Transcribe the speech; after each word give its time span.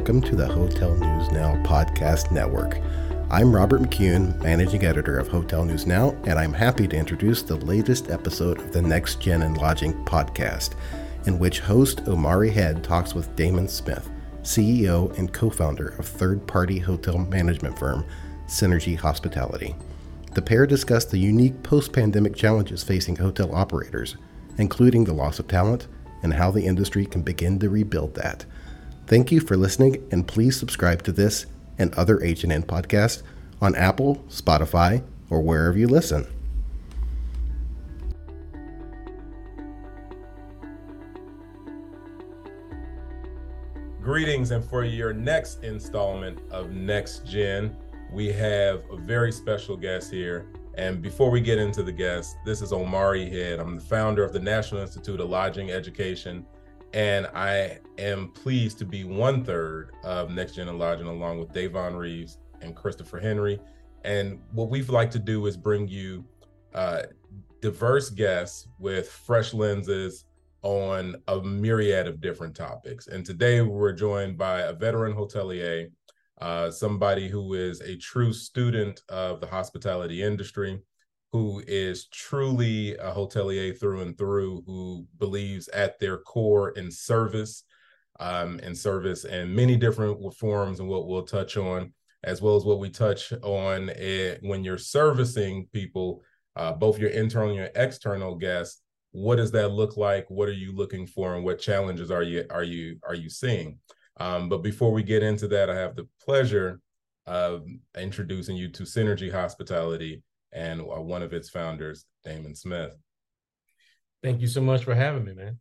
Welcome 0.00 0.22
to 0.22 0.34
the 0.34 0.46
Hotel 0.46 0.94
News 0.94 1.30
Now 1.30 1.62
Podcast 1.62 2.32
Network. 2.32 2.80
I'm 3.30 3.54
Robert 3.54 3.82
McCune, 3.82 4.42
managing 4.42 4.82
editor 4.82 5.18
of 5.18 5.28
Hotel 5.28 5.62
News 5.62 5.86
Now, 5.86 6.16
and 6.24 6.38
I'm 6.38 6.54
happy 6.54 6.88
to 6.88 6.96
introduce 6.96 7.42
the 7.42 7.56
latest 7.56 8.10
episode 8.10 8.60
of 8.60 8.72
the 8.72 8.80
Next 8.80 9.20
Gen 9.20 9.42
in 9.42 9.52
Lodging 9.52 9.92
podcast, 10.06 10.70
in 11.26 11.38
which 11.38 11.60
host 11.60 12.08
Omari 12.08 12.48
Head 12.48 12.82
talks 12.82 13.14
with 13.14 13.36
Daymain 13.36 13.68
Smith, 13.68 14.08
CEO 14.40 15.16
and 15.18 15.34
co 15.34 15.50
founder 15.50 15.88
of 15.98 16.06
third 16.06 16.46
party 16.46 16.78
hotel 16.78 17.18
management 17.18 17.78
firm 17.78 18.06
Synergy 18.46 18.96
Hospitality. 18.96 19.76
The 20.32 20.40
pair 20.40 20.66
discuss 20.66 21.04
the 21.04 21.18
unique 21.18 21.62
post 21.62 21.92
pandemic 21.92 22.34
challenges 22.34 22.82
facing 22.82 23.16
hotel 23.16 23.54
operators, 23.54 24.16
including 24.56 25.04
the 25.04 25.12
loss 25.12 25.38
of 25.38 25.46
talent 25.46 25.88
and 26.22 26.32
how 26.32 26.50
the 26.50 26.64
industry 26.64 27.04
can 27.04 27.20
begin 27.20 27.58
to 27.58 27.68
rebuild 27.68 28.14
that. 28.14 28.46
Thank 29.10 29.32
you 29.32 29.40
for 29.40 29.56
listening, 29.56 30.06
and 30.12 30.24
please 30.24 30.56
subscribe 30.56 31.02
to 31.02 31.10
this 31.10 31.46
and 31.78 31.92
other 31.94 32.18
HNN 32.18 32.66
podcasts 32.66 33.24
on 33.60 33.74
Apple, 33.74 34.24
Spotify, 34.28 35.02
or 35.28 35.40
wherever 35.40 35.76
you 35.76 35.88
listen. 35.88 36.28
Greetings, 44.00 44.52
and 44.52 44.64
for 44.64 44.84
your 44.84 45.12
next 45.12 45.64
installment 45.64 46.38
of 46.52 46.70
Next 46.70 47.26
Gen, 47.26 47.76
we 48.12 48.30
have 48.30 48.84
a 48.92 48.96
very 48.96 49.32
special 49.32 49.76
guest 49.76 50.12
here. 50.12 50.46
And 50.74 51.02
before 51.02 51.32
we 51.32 51.40
get 51.40 51.58
into 51.58 51.82
the 51.82 51.90
guest, 51.90 52.36
this 52.44 52.62
is 52.62 52.72
Omari 52.72 53.28
Head. 53.28 53.58
I'm 53.58 53.74
the 53.74 53.82
founder 53.82 54.22
of 54.22 54.32
the 54.32 54.38
National 54.38 54.82
Institute 54.82 55.18
of 55.18 55.28
Lodging 55.28 55.72
Education 55.72 56.46
and 56.92 57.26
I 57.34 57.78
am 57.98 58.32
pleased 58.32 58.78
to 58.78 58.84
be 58.84 59.04
one 59.04 59.44
third 59.44 59.92
of 60.04 60.30
Next 60.30 60.54
Gen 60.54 60.68
and 60.68 60.78
Lodging 60.78 61.06
along 61.06 61.38
with 61.38 61.52
Davon 61.52 61.94
Reeves 61.94 62.38
and 62.60 62.74
Christopher 62.74 63.18
Henry. 63.18 63.60
And 64.04 64.40
what 64.52 64.70
we'd 64.70 64.88
like 64.88 65.10
to 65.12 65.18
do 65.18 65.46
is 65.46 65.56
bring 65.56 65.86
you 65.86 66.24
uh, 66.74 67.02
diverse 67.60 68.10
guests 68.10 68.68
with 68.78 69.08
fresh 69.08 69.54
lenses 69.54 70.24
on 70.62 71.16
a 71.28 71.40
myriad 71.40 72.06
of 72.06 72.20
different 72.20 72.54
topics. 72.54 73.06
And 73.06 73.24
today 73.24 73.60
we're 73.60 73.92
joined 73.92 74.36
by 74.36 74.62
a 74.62 74.72
veteran 74.72 75.14
hotelier, 75.14 75.90
uh, 76.40 76.70
somebody 76.70 77.28
who 77.28 77.54
is 77.54 77.80
a 77.80 77.96
true 77.96 78.32
student 78.32 79.00
of 79.08 79.40
the 79.40 79.46
hospitality 79.46 80.22
industry, 80.22 80.80
who 81.32 81.62
is 81.66 82.06
truly 82.08 82.96
a 82.96 83.12
hotelier 83.12 83.78
through 83.78 84.00
and 84.02 84.18
through, 84.18 84.62
who 84.66 85.06
believes 85.18 85.68
at 85.68 85.98
their 85.98 86.18
core 86.18 86.70
in 86.70 86.90
service, 86.90 87.64
um, 88.18 88.58
in 88.60 88.74
service 88.74 89.24
and 89.24 89.54
many 89.54 89.76
different 89.76 90.34
forms, 90.34 90.80
and 90.80 90.88
what 90.88 91.06
we'll 91.06 91.22
touch 91.22 91.56
on, 91.56 91.92
as 92.24 92.42
well 92.42 92.56
as 92.56 92.64
what 92.64 92.80
we 92.80 92.90
touch 92.90 93.32
on 93.42 93.90
it, 93.90 94.40
when 94.42 94.64
you're 94.64 94.76
servicing 94.78 95.68
people, 95.72 96.22
uh, 96.56 96.72
both 96.72 96.98
your 96.98 97.10
internal 97.10 97.50
and 97.50 97.58
your 97.58 97.70
external 97.76 98.34
guests. 98.34 98.82
What 99.12 99.36
does 99.36 99.52
that 99.52 99.68
look 99.68 99.96
like? 99.96 100.28
What 100.28 100.48
are 100.48 100.52
you 100.52 100.72
looking 100.72 101.06
for, 101.06 101.36
and 101.36 101.44
what 101.44 101.60
challenges 101.60 102.10
are 102.10 102.22
you 102.22 102.44
are 102.50 102.64
you 102.64 102.98
are 103.04 103.14
you 103.14 103.30
seeing? 103.30 103.78
Um, 104.18 104.48
but 104.48 104.58
before 104.58 104.92
we 104.92 105.02
get 105.02 105.22
into 105.22 105.48
that, 105.48 105.70
I 105.70 105.76
have 105.76 105.96
the 105.96 106.08
pleasure 106.24 106.80
of 107.26 107.64
introducing 107.96 108.56
you 108.56 108.68
to 108.70 108.82
Synergy 108.82 109.32
Hospitality 109.32 110.22
and 110.52 110.80
uh, 110.80 111.00
one 111.00 111.22
of 111.22 111.32
its 111.32 111.48
founders, 111.48 112.04
Daymain 112.26 112.56
Smith. 112.56 112.96
Thank 114.22 114.40
you 114.40 114.46
so 114.46 114.60
much 114.60 114.84
for 114.84 114.94
having 114.94 115.24
me, 115.24 115.34
man. 115.34 115.58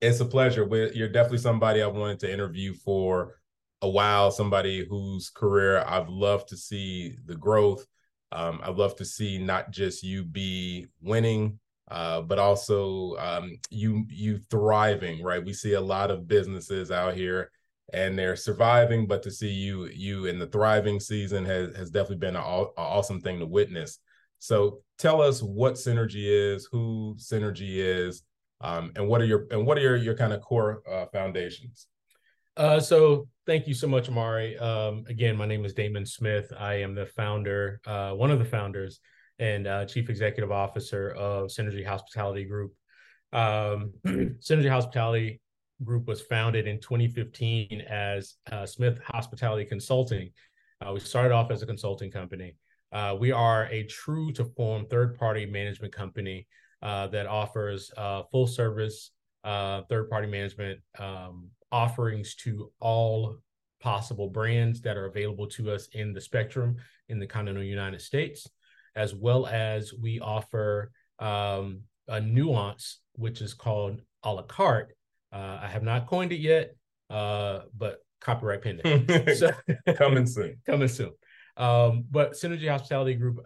It's 0.00 0.20
a 0.20 0.24
pleasure. 0.24 0.66
You're 0.94 1.08
definitely 1.08 1.38
somebody 1.38 1.82
I 1.82 1.86
wanted 1.86 2.20
to 2.20 2.32
interview 2.32 2.74
for 2.74 3.40
a 3.82 3.88
while, 3.88 4.30
somebody 4.30 4.86
whose 4.88 5.30
career 5.30 5.84
I've 5.86 6.08
loved 6.08 6.48
to 6.48 6.56
see 6.56 7.16
the 7.26 7.36
growth. 7.36 7.86
Um, 8.32 8.60
I'd 8.62 8.76
love 8.76 8.96
to 8.96 9.04
see 9.04 9.38
not 9.38 9.70
just 9.70 10.02
you 10.02 10.24
be 10.24 10.86
winning, 11.00 11.58
uh, 11.90 12.22
but 12.22 12.38
also 12.38 13.16
um, 13.16 13.58
you 13.70 14.06
you 14.08 14.38
thriving. 14.50 15.22
Right, 15.22 15.44
we 15.44 15.52
see 15.52 15.74
a 15.74 15.80
lot 15.80 16.10
of 16.10 16.26
businesses 16.26 16.90
out 16.90 17.14
here 17.14 17.50
and 17.92 18.18
they're 18.18 18.36
surviving, 18.36 19.06
but 19.06 19.22
to 19.22 19.30
see 19.30 19.50
you 19.50 19.86
you 19.86 20.26
in 20.26 20.38
the 20.38 20.46
thriving 20.46 20.98
season 21.00 21.44
has 21.44 21.76
has 21.76 21.90
definitely 21.90 22.16
been 22.16 22.36
an, 22.36 22.42
an 22.42 22.68
awesome 22.76 23.20
thing 23.20 23.38
to 23.38 23.46
witness. 23.46 23.98
So 24.44 24.82
tell 24.98 25.22
us 25.22 25.42
what 25.42 25.76
Synergy 25.76 26.26
is, 26.26 26.68
who 26.70 27.16
Synergy 27.18 27.76
is, 27.78 28.24
um, 28.60 28.92
and 28.94 29.08
what 29.08 29.22
are 29.22 29.24
your 29.24 29.46
and 29.50 29.66
what 29.66 29.78
are 29.78 29.80
your 29.80 29.96
your 29.96 30.14
kind 30.14 30.34
of 30.34 30.42
core 30.42 30.82
uh, 30.86 31.06
foundations? 31.14 31.86
Uh, 32.54 32.78
so 32.78 33.26
thank 33.46 33.66
you 33.66 33.72
so 33.72 33.86
much, 33.86 34.10
Omari. 34.10 34.58
Um, 34.58 35.04
again, 35.08 35.34
my 35.34 35.46
name 35.46 35.64
is 35.64 35.72
Daymain 35.72 36.06
Smith. 36.06 36.52
I 36.58 36.74
am 36.74 36.94
the 36.94 37.06
founder, 37.06 37.80
uh, 37.86 38.10
one 38.10 38.30
of 38.30 38.38
the 38.38 38.44
founders, 38.44 39.00
and 39.38 39.66
uh, 39.66 39.86
chief 39.86 40.10
executive 40.10 40.52
officer 40.52 41.12
of 41.12 41.48
Synergy 41.48 41.86
Hospitality 41.86 42.44
Group. 42.44 42.74
Um, 43.32 43.94
Synergy 44.06 44.68
Hospitality 44.68 45.40
Group 45.82 46.06
was 46.06 46.20
founded 46.20 46.66
in 46.66 46.82
2015 46.82 47.80
as 47.80 48.34
uh, 48.52 48.66
Smith 48.66 49.00
Hospitality 49.06 49.64
Consulting. 49.64 50.32
Uh, 50.84 50.92
we 50.92 51.00
started 51.00 51.32
off 51.32 51.50
as 51.50 51.62
a 51.62 51.66
consulting 51.66 52.10
company. 52.10 52.56
Uh, 52.94 53.16
we 53.18 53.32
are 53.32 53.66
a 53.72 53.82
true 53.84 54.32
to 54.32 54.44
form 54.56 54.86
third 54.86 55.18
party 55.18 55.44
management 55.44 55.92
company 55.92 56.46
uh, 56.80 57.08
that 57.08 57.26
offers 57.26 57.90
uh, 57.96 58.22
full 58.30 58.46
service 58.46 59.10
uh, 59.42 59.82
third 59.90 60.08
party 60.08 60.28
management 60.28 60.80
um, 60.98 61.48
offerings 61.72 62.34
to 62.36 62.70
all 62.80 63.36
possible 63.80 64.28
brands 64.28 64.80
that 64.80 64.96
are 64.96 65.06
available 65.06 65.46
to 65.46 65.70
us 65.70 65.88
in 65.92 66.14
the 66.14 66.20
spectrum 66.20 66.76
in 67.08 67.18
the 67.18 67.26
continental 67.26 67.62
United 67.62 68.00
States, 68.00 68.46
as 68.96 69.14
well 69.14 69.46
as 69.46 69.92
we 69.92 70.20
offer 70.20 70.92
um, 71.18 71.80
a 72.08 72.20
nuance 72.20 73.00
which 73.16 73.42
is 73.42 73.54
called 73.54 74.00
a 74.22 74.32
la 74.32 74.42
carte. 74.42 74.96
Uh, 75.32 75.58
I 75.60 75.66
have 75.66 75.82
not 75.82 76.06
coined 76.06 76.32
it 76.32 76.40
yet, 76.40 76.76
uh, 77.10 77.62
but 77.76 77.98
copyright 78.20 78.62
pending. 78.62 79.34
so, 79.34 79.50
coming 79.96 80.26
soon. 80.26 80.56
coming 80.66 80.88
soon. 80.88 81.12
Um, 81.56 82.04
but 82.10 82.32
Synergy 82.32 82.68
Hospitality 82.68 83.14
Group 83.14 83.44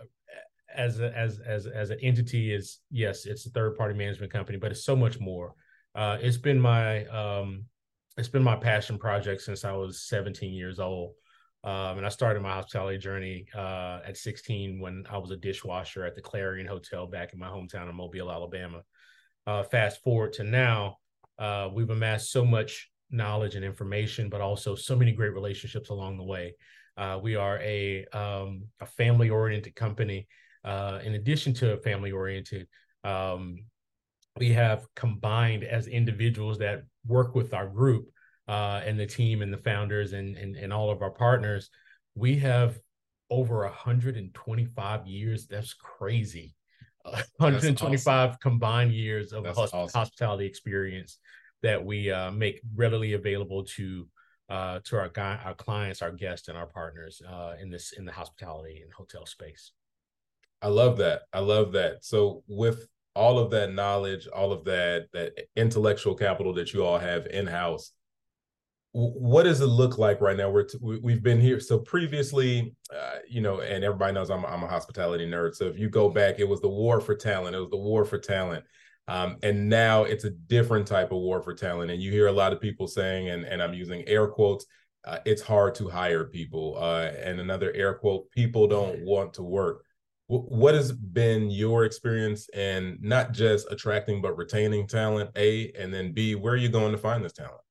as 0.74 1.00
a, 1.00 1.16
as 1.16 1.41
as 1.41 1.66
as 1.66 1.91
an 1.91 1.98
entity 2.00 2.52
is 2.52 2.78
yes, 2.91 3.26
it's 3.26 3.46
a 3.46 3.50
third 3.50 3.76
party 3.76 3.94
management 3.94 4.32
company, 4.32 4.58
but 4.58 4.70
it's 4.70 4.84
so 4.84 4.96
much 4.96 5.19
more. 5.19 5.54
Uh, 5.94 6.18
it's 6.20 6.36
been 6.36 6.60
my 6.60 7.04
um, 7.06 7.64
it's 8.16 8.28
been 8.28 8.42
my 8.42 8.56
passion 8.56 8.98
project 8.98 9.42
since 9.42 9.64
I 9.64 9.72
was 9.72 10.02
17 10.02 10.52
years 10.52 10.78
old. 10.78 11.14
Um, 11.64 11.98
and 11.98 12.06
I 12.06 12.08
started 12.08 12.41
my 12.41 12.52
hospitality 12.52 12.98
journey 12.98 13.47
uh, 13.54 14.00
at 14.06 14.16
16 14.16 14.80
when 14.80 15.04
I 15.10 15.18
was 15.18 15.32
a 15.32 15.36
dishwasher 15.36 16.04
at 16.04 16.14
the 16.14 16.20
Clarion 16.20 16.66
Hotel 16.66 17.06
back 17.06 17.32
in 17.32 17.38
my 17.38 17.48
hometown 17.48 17.88
of 17.88 17.94
Mobile, 17.94 18.30
Alabama. 18.30 18.82
Uh, 19.47 19.64
fast 19.64 20.02
forward 20.02 20.32
to 20.34 20.44
now, 20.44 20.98
uh, 21.38 21.68
we've 21.72 21.91
amassed 21.91 22.30
so 22.30 22.44
much 22.44 22.91
knowledge 23.10 23.54
and 23.54 23.64
information, 23.64 24.28
but 24.28 24.41
also 24.41 24.74
so 24.74 24.94
many 24.94 25.12
great 25.12 25.32
relationships 25.32 25.88
along 25.88 26.16
the 26.16 26.24
way. 26.24 26.54
Uh, 26.98 27.19
we 27.22 27.36
are 27.36 27.59
a 27.60 28.04
um, 28.06 28.64
a 28.81 28.86
family 28.86 29.31
oriented 29.31 29.75
company. 29.76 30.26
Uh, 30.64 30.98
in 31.04 31.14
addition 31.14 31.54
to 31.54 31.75
a 31.75 31.76
family 31.76 32.10
oriented, 32.10 32.66
um, 33.04 33.56
we 34.36 34.53
have 34.53 34.84
combined 34.97 35.62
as 35.62 35.86
individuals 35.86 36.59
that 36.59 36.82
work 37.06 37.36
with 37.36 37.54
our 37.54 37.69
group 37.69 38.09
uh, 38.48 38.81
and 38.84 38.98
the 38.98 39.06
team 39.06 39.42
and 39.42 39.53
the 39.53 39.59
founders 39.59 40.12
and, 40.12 40.36
and 40.36 40.56
and 40.56 40.72
all 40.72 40.91
of 40.91 41.00
our 41.00 41.12
partners. 41.12 41.71
We 42.16 42.36
have 42.39 42.78
over 43.30 43.62
125 43.62 45.06
years. 45.06 45.47
That's 45.47 45.74
crazy. 45.74 46.56
125 47.04 48.06
awesome. 48.30 48.39
combined 48.42 48.92
years 48.92 49.33
of 49.33 49.45
hosp- 49.45 49.72
awesome. 49.72 49.89
hospitality 49.95 50.47
experience 50.47 51.18
that 51.62 51.84
we 51.84 52.10
uh, 52.10 52.30
make 52.33 52.60
readily 52.74 53.12
available 53.15 53.65
to 53.65 54.06
uh, 54.48 54.80
to 54.84 54.97
our 54.98 55.09
guy, 55.09 55.39
our 55.45 55.54
clients, 55.54 56.03
our 56.03 56.12
guests, 56.12 56.48
and 56.48 56.56
our 56.56 56.66
partners 56.66 57.21
uh, 57.28 57.54
in 57.60 57.71
this 57.71 57.92
in 57.92 58.04
the 58.04 58.12
hospitality 58.12 58.80
and 58.83 58.92
hotel 58.92 59.27
space. 59.27 59.72
I 60.62 60.68
love 60.68 60.97
that. 60.98 61.22
I 61.33 61.41
love 61.41 61.72
that. 61.72 62.04
So 62.04 62.42
with 62.48 62.86
all 63.15 63.39
of 63.39 63.50
that 63.50 63.72
knowledge, 63.72 64.27
all 64.28 64.53
of 64.53 64.65
that 64.65 65.09
that 65.12 65.34
intellectual 65.56 66.15
capital 66.15 66.54
that 66.54 66.72
you 66.72 66.84
all 66.84 66.98
have 66.98 67.27
in 67.27 67.47
house, 67.47 67.92
what 68.92 69.42
does 69.42 69.60
it 69.60 69.66
look 69.66 69.98
like 69.98 70.21
right 70.21 70.36
now? 70.36 70.50
We're 70.50 70.65
t- 70.65 70.78
we've 70.80 71.22
been 71.22 71.41
here. 71.41 71.60
So 71.60 71.78
previously, 71.78 72.74
uh, 72.95 73.16
you 73.28 73.41
know, 73.41 73.60
and 73.60 73.84
everybody 73.84 74.15
knows 74.15 74.30
I'm 74.30 74.47
I'm 74.47 74.65
a 74.65 74.68
hospitality 74.68 75.28
nerd. 75.28 75.54
So 75.54 75.66
if 75.66 75.78
you 75.78 75.91
go 75.91 76.09
back, 76.09 76.39
it 76.39 76.48
was 76.48 76.60
the 76.60 76.68
war 76.68 77.00
for 77.00 77.15
talent. 77.15 77.54
It 77.54 77.60
was 77.60 77.71
the 77.71 77.77
war 77.77 78.04
for 78.04 78.18
talent. 78.18 78.65
Um, 79.09 79.39
and 79.43 79.71
now 79.71 80.05
it's 80.05 80.25
a 80.25 80.31
different 80.31 80.87
type 80.87 81.13
of 81.13 81.19
war 81.19 81.41
for 81.41 81.55
talent. 81.55 81.91
And 81.91 82.03
you 82.03 82.13
hear 82.13 82.27
a 82.27 82.33
lot 82.33 82.53
of 82.53 82.60
people 82.60 82.87
saying, 82.87 83.31
and, 83.31 83.45
and 83.45 83.63
I'm 83.63 83.72
using 83.72 84.07
air 84.07 84.27
quotes, 84.28 84.66
uh, 85.05 85.19
it's 85.25 85.41
hard 85.41 85.75
to 85.77 85.89
hire 85.89 86.25
people. 86.25 86.77
Uh, 86.78 87.10
and 87.22 87.41
another 87.41 87.72
air 87.75 87.95
quote, 87.95 88.31
people 88.31 88.69
don't 88.69 89.03
want 89.05 89.33
to 89.34 89.43
work. 89.43 89.83
W- 90.28 90.47
what 90.49 90.75
has 90.75 90.93
been 90.93 91.51
your 91.51 91.87
experience 91.87 92.51
in 92.51 92.99
not 93.01 93.33
just 93.33 93.66
attracting, 93.72 94.21
but 94.21 94.37
retaining 94.37 94.87
talent, 94.87 95.31
A, 95.37 95.72
and 95.72 95.93
then 95.93 96.13
B, 96.13 96.34
where 96.34 96.53
are 96.53 96.57
you 96.57 96.69
going 96.69 96.93
to 96.93 96.99
find 96.99 97.25
this 97.25 97.33
talent? 97.33 97.63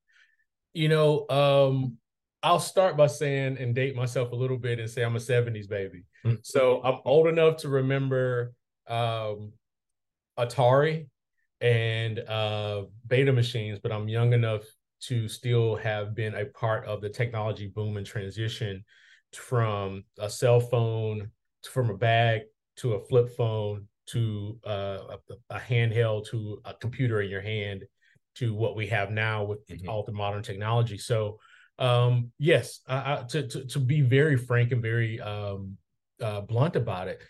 You 0.73 0.89
know, 0.89 1.27
um, 1.29 1.97
I'll 2.41 2.59
start 2.59 2.97
by 2.97 3.07
saying 3.07 3.57
and 3.59 3.75
date 3.75 3.95
myself 3.95 4.31
a 4.31 4.35
little 4.35 4.57
bit 4.57 4.79
and 4.79 4.89
say 4.89 5.03
I'm 5.03 5.15
a 5.15 5.19
70s 5.19 5.69
baby. 5.69 6.05
Mm-hmm. 6.25 6.37
So 6.41 6.81
I'm 6.83 6.99
old 7.05 7.27
enough 7.27 7.57
to 7.57 7.69
remember 7.69 8.53
um, 8.87 9.53
Atari 10.39 11.07
and 11.61 12.19
uh, 12.19 12.83
beta 13.07 13.33
machines, 13.33 13.79
but 13.81 13.91
I'm 13.91 14.07
young 14.07 14.33
enough 14.33 14.63
to 14.99 15.27
still 15.27 15.75
have 15.75 16.15
been 16.15 16.35
a 16.35 16.45
part 16.45 16.85
of 16.85 17.01
the 17.01 17.09
technology 17.09 17.67
boom 17.67 17.97
and 17.97 18.05
transition 18.05 18.83
from 19.33 20.03
a 20.17 20.29
cell 20.29 20.59
phone 20.59 21.29
from 21.71 21.89
a 21.89 21.97
bag 21.97 22.41
to 22.77 22.93
a 22.93 23.05
flip 23.05 23.35
phone 23.35 23.87
to 24.07 24.57
uh, 24.65 24.99
a, 25.09 25.55
a, 25.55 25.59
handheld 25.59 26.25
to 26.29 26.61
a 26.63 26.73
computer 26.75 27.21
in 27.21 27.29
your 27.29 27.41
hand 27.41 27.83
to 28.35 28.53
what 28.53 28.75
we 28.75 28.87
have 28.87 29.11
now 29.11 29.43
with 29.43 29.67
mm-hmm. 29.67 29.89
all 29.89 30.03
the 30.03 30.13
modern 30.13 30.41
technology. 30.41 30.97
So 30.97 31.39
um, 31.77 32.31
yes, 32.39 32.79
I, 32.87 32.95
I, 32.95 33.23
to, 33.29 33.47
to, 33.47 33.65
to 33.65 33.79
be 33.79 34.01
very 34.01 34.37
frank 34.37 34.71
and 34.71 34.81
very 34.81 35.19
um, 35.19 35.77
uh, 36.21 36.41
blunt 36.41 36.75
about 36.75 37.07
it, 37.07 37.21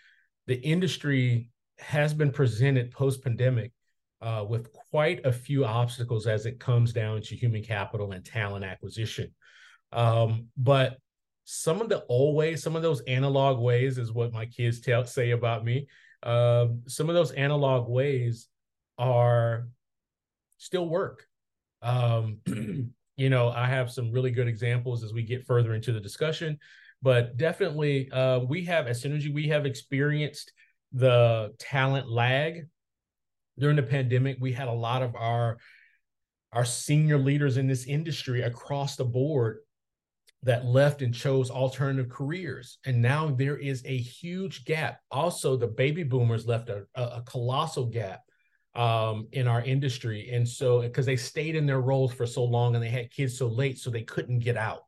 the 0.46 0.56
industry 0.56 1.50
has 1.78 2.14
been 2.14 2.30
presented 2.30 2.92
post 2.92 3.22
pandemic 3.22 3.72
uh, 4.20 4.44
with 4.48 4.72
quite 4.72 5.24
a 5.24 5.32
few 5.32 5.64
obstacles 5.64 6.26
as 6.26 6.46
it 6.46 6.58
comes 6.58 6.92
down 6.92 7.20
to 7.22 7.36
human 7.36 7.62
capital 7.62 8.12
and 8.12 8.24
talent 8.24 8.64
acquisition. 8.64 9.32
Um, 9.92 10.46
but 10.56 10.98
some 11.44 11.80
of 11.80 11.88
the 11.88 12.04
old 12.08 12.36
ways, 12.36 12.62
some 12.62 12.76
of 12.76 12.82
those 12.82 13.00
analog 13.02 13.58
ways, 13.58 13.96
is 13.96 14.12
what 14.12 14.32
my 14.32 14.46
kids 14.46 14.80
tell 14.80 15.04
say 15.04 15.30
about 15.30 15.64
me. 15.64 15.86
Um, 16.22 16.82
some 16.86 17.08
of 17.08 17.14
those 17.14 17.30
analog 17.32 17.88
ways 17.88 18.48
are 18.98 19.68
still 20.58 20.88
work. 20.88 21.24
Um, 21.80 22.38
you 23.16 23.30
know, 23.30 23.50
I 23.50 23.66
have 23.66 23.90
some 23.90 24.10
really 24.10 24.30
good 24.30 24.48
examples 24.48 25.04
as 25.04 25.12
we 25.12 25.22
get 25.22 25.46
further 25.46 25.74
into 25.74 25.92
the 25.92 26.00
discussion, 26.00 26.58
but 27.00 27.36
definitely, 27.36 28.10
uh, 28.10 28.40
we 28.40 28.64
have 28.64 28.88
at 28.88 28.96
Synergy, 28.96 29.32
we 29.32 29.48
have 29.48 29.64
experienced 29.64 30.52
the 30.92 31.54
talent 31.58 32.10
lag 32.10 32.66
during 33.58 33.76
the 33.76 33.82
pandemic, 33.82 34.38
we 34.40 34.52
had 34.52 34.68
a 34.68 34.72
lot 34.72 35.02
of 35.02 35.14
our 35.14 35.58
our 36.52 36.64
senior 36.64 37.18
leaders 37.18 37.58
in 37.58 37.66
this 37.66 37.86
industry 37.86 38.42
across 38.42 38.96
the 38.96 39.04
board 39.04 39.58
that 40.44 40.64
left 40.64 41.02
and 41.02 41.14
chose 41.14 41.50
alternative 41.50 42.08
careers. 42.08 42.78
And 42.86 43.02
now 43.02 43.28
there 43.30 43.58
is 43.58 43.82
a 43.84 43.96
huge 43.96 44.64
gap. 44.64 45.00
Also, 45.10 45.56
the 45.56 45.66
baby 45.66 46.04
boomers 46.04 46.46
left 46.46 46.70
a, 46.70 46.86
a 46.94 47.22
colossal 47.26 47.86
gap 47.86 48.22
um, 48.74 49.28
in 49.32 49.46
our 49.48 49.62
industry. 49.62 50.30
And 50.32 50.48
so, 50.48 50.80
because 50.80 51.06
they 51.06 51.16
stayed 51.16 51.56
in 51.56 51.66
their 51.66 51.80
roles 51.80 52.14
for 52.14 52.26
so 52.26 52.44
long 52.44 52.74
and 52.74 52.82
they 52.82 52.88
had 52.88 53.10
kids 53.10 53.36
so 53.36 53.48
late, 53.48 53.78
so 53.78 53.90
they 53.90 54.04
couldn't 54.04 54.38
get 54.38 54.56
out. 54.56 54.82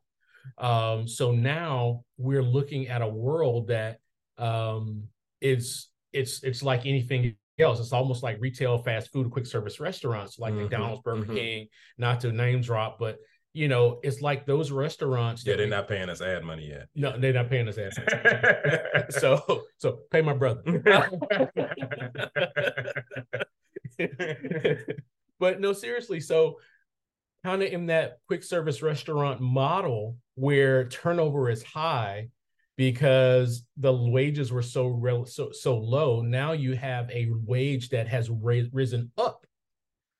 Um, 0.57 1.07
so 1.07 1.31
now 1.31 2.03
we're 2.17 2.43
looking 2.43 2.87
at 2.87 3.01
a 3.01 3.07
world 3.07 3.67
that 3.67 3.99
um, 4.37 5.03
is 5.41 5.89
it's 6.13 6.43
it's 6.43 6.63
like 6.63 6.85
anything 6.85 7.35
else. 7.59 7.79
It's 7.79 7.93
almost 7.93 8.23
like 8.23 8.37
retail, 8.39 8.77
fast 8.79 9.11
food, 9.11 9.31
quick 9.31 9.45
service 9.45 9.79
restaurants 9.79 10.39
like 10.39 10.53
mm-hmm, 10.53 10.63
McDonald's, 10.63 11.01
Burger 11.03 11.23
mm-hmm. 11.23 11.35
King, 11.35 11.67
not 11.97 12.21
to 12.21 12.31
name 12.31 12.61
drop, 12.61 12.97
but 12.99 13.17
you 13.53 13.67
know, 13.67 13.99
it's 14.01 14.21
like 14.21 14.45
those 14.45 14.71
restaurants. 14.71 15.45
Yeah, 15.45 15.57
they're 15.57 15.67
not 15.67 15.87
paying 15.87 16.09
us 16.09 16.21
ad 16.21 16.43
money 16.43 16.69
yet. 16.69 16.87
No, 16.95 17.17
they're 17.17 17.33
not 17.33 17.49
paying 17.49 17.67
us 17.67 17.77
ad 17.77 17.91
money. 17.97 19.03
so, 19.09 19.63
so 19.77 19.99
pay 20.09 20.21
my 20.21 20.33
brother. 20.33 20.61
but 25.39 25.59
no, 25.59 25.73
seriously. 25.73 26.21
So, 26.21 26.59
kind 27.43 27.61
of 27.61 27.73
in 27.73 27.87
that 27.87 28.19
quick 28.27 28.43
service 28.43 28.81
restaurant 28.81 29.41
model 29.41 30.15
where 30.35 30.87
turnover 30.87 31.49
is 31.49 31.61
high, 31.61 32.29
because 32.81 33.63
the 33.77 33.93
wages 33.93 34.51
were 34.51 34.63
so 34.63 35.23
so 35.27 35.51
so 35.51 35.77
low. 35.77 36.23
Now 36.23 36.53
you 36.53 36.75
have 36.75 37.11
a 37.11 37.29
wage 37.45 37.89
that 37.89 38.07
has 38.07 38.27
ra- 38.27 38.63
risen 38.73 39.11
up 39.19 39.45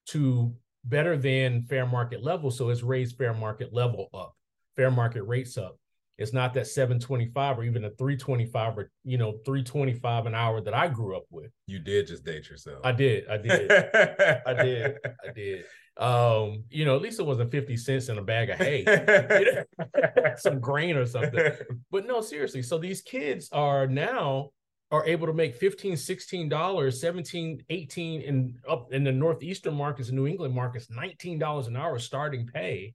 to 0.09 0.53
better 0.85 1.17
than 1.17 1.63
fair 1.63 1.87
market 1.87 2.23
level, 2.23 2.51
so 2.51 2.69
it's 2.69 2.83
raised 2.83 3.17
fair 3.17 3.33
market 3.33 3.73
level 3.73 4.09
up, 4.13 4.35
fair 4.75 4.91
market 4.91 5.23
rates 5.23 5.57
up. 5.57 5.79
It's 6.19 6.33
not 6.33 6.53
that 6.53 6.67
725 6.67 7.57
or 7.57 7.63
even 7.63 7.83
a 7.83 7.89
325 7.89 8.77
or 8.77 8.91
you 9.03 9.17
know 9.17 9.39
325 9.43 10.27
an 10.27 10.35
hour 10.35 10.61
that 10.61 10.75
I 10.75 10.87
grew 10.87 11.17
up 11.17 11.25
with. 11.31 11.49
You 11.65 11.79
did 11.79 12.05
just 12.05 12.23
date 12.23 12.47
yourself. 12.47 12.81
I 12.83 12.91
did. 12.91 13.27
I 13.27 13.37
did. 13.37 13.71
I 14.45 14.53
did. 14.53 14.97
I 15.03 15.31
did 15.33 15.65
um, 16.01 16.63
you 16.71 16.83
know, 16.83 16.95
at 16.95 17.01
least 17.03 17.19
it 17.19 17.25
wasn't 17.25 17.51
50 17.51 17.77
cents 17.77 18.09
in 18.09 18.18
a 18.18 18.24
bag 18.24 18.50
of 18.50 18.57
hay, 18.57 18.83
some 20.38 20.59
grain 20.59 20.98
or 20.98 21.06
something. 21.06 21.53
But 21.92 22.07
no, 22.07 22.21
seriously. 22.21 22.63
So 22.63 22.80
these 22.80 23.01
kids 23.01 23.50
are 23.51 23.86
now 23.86 24.50
are 24.89 25.06
able 25.06 25.27
to 25.27 25.33
make 25.33 25.56
15 25.56 25.95
16 25.95 26.50
dollars 26.50 27.00
17 27.00 27.63
18 27.69 28.21
in 28.21 28.56
up 28.68 28.92
in 28.92 29.06
the 29.06 29.12
northeastern 29.12 29.74
markets 29.74 30.12
new 30.12 30.27
england 30.27 30.53
markets 30.53 30.88
19 30.89 31.39
dollars 31.39 31.68
an 31.68 31.77
hour 31.77 31.98
starting 31.98 32.45
pay 32.45 32.94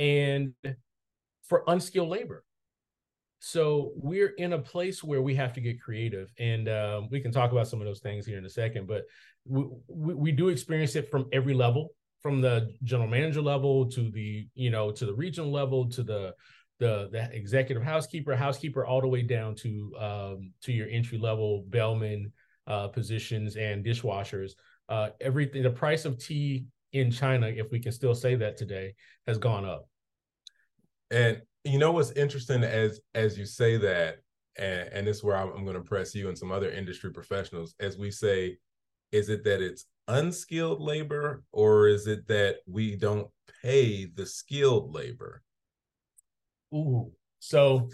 and 0.00 0.52
for 1.44 1.62
unskilled 1.68 2.08
labor 2.08 2.42
so 3.38 3.92
we're 3.94 4.34
in 4.38 4.54
a 4.54 4.58
place 4.58 5.04
where 5.04 5.22
we 5.22 5.36
have 5.36 5.52
to 5.52 5.60
get 5.60 5.80
creative 5.80 6.32
and 6.40 6.68
um, 6.68 7.08
we 7.12 7.20
can 7.20 7.30
talk 7.30 7.52
about 7.52 7.68
some 7.68 7.80
of 7.80 7.86
those 7.86 8.00
things 8.00 8.26
here 8.26 8.38
in 8.38 8.44
a 8.44 8.50
second 8.50 8.88
but 8.88 9.04
we, 9.44 9.66
we, 9.86 10.14
we 10.14 10.32
do 10.32 10.48
experience 10.48 10.96
it 10.96 11.12
from 11.12 11.26
every 11.32 11.54
level 11.54 11.90
from 12.20 12.40
the 12.40 12.74
general 12.82 13.08
manager 13.08 13.42
level 13.42 13.86
to 13.90 14.10
the 14.10 14.48
you 14.54 14.70
know 14.70 14.90
to 14.90 15.06
the 15.06 15.14
regional 15.14 15.50
level 15.50 15.88
to 15.88 16.02
the 16.02 16.34
the 16.78 17.08
the 17.12 17.28
executive 17.32 17.82
housekeeper 17.82 18.34
housekeeper 18.36 18.84
all 18.86 19.00
the 19.00 19.08
way 19.08 19.22
down 19.22 19.54
to 19.54 19.92
um, 19.98 20.52
to 20.62 20.72
your 20.72 20.88
entry 20.88 21.18
level 21.18 21.64
bellman 21.68 22.32
uh, 22.66 22.88
positions 22.88 23.56
and 23.56 23.84
dishwashers. 23.84 24.52
Uh, 24.88 25.10
everything 25.20 25.62
the 25.62 25.70
price 25.70 26.04
of 26.04 26.18
tea 26.18 26.64
in 26.92 27.10
china 27.10 27.46
if 27.48 27.70
we 27.70 27.78
can 27.78 27.92
still 27.92 28.14
say 28.14 28.34
that 28.34 28.56
today 28.56 28.94
has 29.26 29.38
gone 29.38 29.64
up. 29.64 29.86
And 31.10 31.42
you 31.64 31.78
know 31.78 31.92
what's 31.92 32.12
interesting 32.12 32.62
as 32.64 33.00
as 33.14 33.38
you 33.38 33.44
say 33.44 33.76
that 33.78 34.18
and, 34.56 34.88
and 34.92 35.06
this 35.06 35.18
is 35.18 35.24
where 35.24 35.36
I'm, 35.36 35.50
I'm 35.50 35.64
going 35.64 35.76
to 35.76 35.82
press 35.82 36.14
you 36.14 36.28
and 36.28 36.38
some 36.38 36.52
other 36.52 36.70
industry 36.70 37.12
professionals 37.12 37.74
as 37.80 37.98
we 37.98 38.10
say 38.10 38.58
is 39.12 39.28
it 39.28 39.44
that 39.44 39.60
it's 39.60 39.86
unskilled 40.08 40.80
labor 40.80 41.44
or 41.52 41.86
is 41.88 42.06
it 42.06 42.26
that 42.28 42.56
we 42.66 42.96
don't 42.96 43.28
pay 43.62 44.06
the 44.06 44.26
skilled 44.26 44.94
labor? 44.94 45.42
Ooh, 46.74 47.12
so 47.38 47.88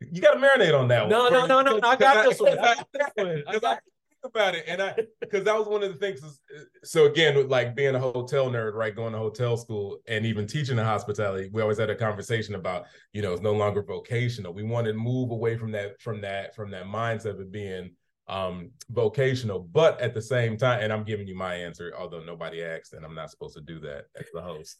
you 0.00 0.20
got 0.20 0.34
to 0.34 0.40
marinate 0.40 0.78
on 0.78 0.88
that 0.88 1.08
no, 1.08 1.24
one. 1.24 1.32
No, 1.32 1.46
no, 1.46 1.62
no, 1.62 1.78
no. 1.78 1.88
I 1.88 1.96
got 1.96 2.28
this 2.28 2.40
one. 2.40 2.58
I 2.58 2.74
got 2.74 2.88
this 2.92 3.08
one. 3.14 3.42
I 3.46 3.58
got 3.58 3.80
about 4.24 4.54
it, 4.54 4.64
and 4.68 4.80
I 4.80 4.94
because 5.20 5.44
that 5.44 5.58
was 5.58 5.66
one 5.66 5.82
of 5.82 5.92
the 5.92 5.98
things. 5.98 6.22
Is, 6.22 6.40
so 6.84 7.06
again, 7.06 7.48
like 7.48 7.74
being 7.74 7.94
a 7.94 7.98
hotel 7.98 8.48
nerd, 8.48 8.74
right, 8.74 8.94
going 8.94 9.12
to 9.12 9.18
hotel 9.18 9.56
school, 9.56 9.98
and 10.06 10.24
even 10.24 10.46
teaching 10.46 10.76
the 10.76 10.84
hospitality, 10.84 11.50
we 11.52 11.62
always 11.62 11.78
had 11.78 11.90
a 11.90 11.94
conversation 11.94 12.54
about 12.54 12.86
you 13.12 13.22
know 13.22 13.32
it's 13.32 13.42
no 13.42 13.52
longer 13.52 13.82
vocational. 13.82 14.54
We 14.54 14.62
want 14.62 14.86
to 14.86 14.92
move 14.92 15.30
away 15.30 15.56
from 15.56 15.72
that 15.72 16.00
from 16.00 16.20
that 16.22 16.54
from 16.54 16.70
that 16.70 16.86
mindset 16.86 17.30
of 17.30 17.40
it 17.40 17.52
being 17.52 17.94
um 18.28 18.70
vocational 18.90 19.58
but 19.58 20.00
at 20.00 20.14
the 20.14 20.22
same 20.22 20.56
time 20.56 20.80
and 20.80 20.92
i'm 20.92 21.02
giving 21.02 21.26
you 21.26 21.34
my 21.34 21.54
answer 21.54 21.92
although 21.98 22.22
nobody 22.22 22.62
asked 22.62 22.92
and 22.92 23.04
i'm 23.04 23.14
not 23.14 23.30
supposed 23.30 23.54
to 23.54 23.60
do 23.60 23.80
that 23.80 24.04
as 24.16 24.26
the 24.32 24.40
host. 24.40 24.78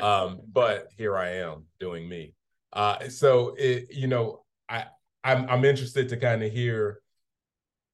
Um 0.00 0.40
but 0.52 0.88
here 0.96 1.16
i 1.16 1.28
am 1.30 1.64
doing 1.80 2.08
me. 2.08 2.34
Uh 2.72 3.08
so 3.08 3.54
it 3.58 3.88
you 3.90 4.06
know 4.06 4.44
i 4.68 4.84
i'm, 5.22 5.48
I'm 5.48 5.64
interested 5.64 6.08
to 6.10 6.16
kind 6.16 6.42
of 6.42 6.52
hear 6.52 7.00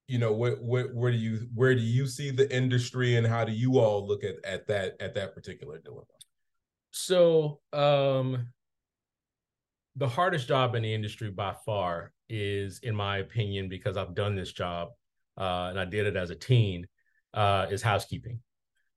you 0.06 0.18
know 0.18 0.32
what 0.32 0.60
what 0.62 0.92
where 0.92 1.12
do 1.12 1.18
you 1.18 1.48
where 1.54 1.74
do 1.74 1.80
you 1.80 2.06
see 2.06 2.30
the 2.30 2.52
industry 2.54 3.16
and 3.16 3.26
how 3.26 3.44
do 3.44 3.52
you 3.52 3.78
all 3.78 4.06
look 4.06 4.24
at 4.24 4.44
at 4.44 4.66
that 4.66 4.96
at 5.00 5.14
that 5.14 5.34
particular 5.34 5.78
dilemma? 5.78 6.04
So 6.90 7.60
um 7.72 8.48
the 9.96 10.08
hardest 10.08 10.48
job 10.48 10.74
in 10.74 10.82
the 10.82 10.92
industry 10.92 11.30
by 11.30 11.54
far 11.64 12.12
is, 12.30 12.78
in 12.82 12.94
my 12.94 13.18
opinion, 13.18 13.68
because 13.68 13.96
I've 13.96 14.14
done 14.14 14.34
this 14.34 14.52
job 14.52 14.88
uh, 15.36 15.68
and 15.70 15.78
I 15.78 15.84
did 15.84 16.06
it 16.06 16.16
as 16.16 16.30
a 16.30 16.34
teen, 16.34 16.86
uh, 17.34 17.66
is 17.70 17.82
housekeeping. 17.82 18.40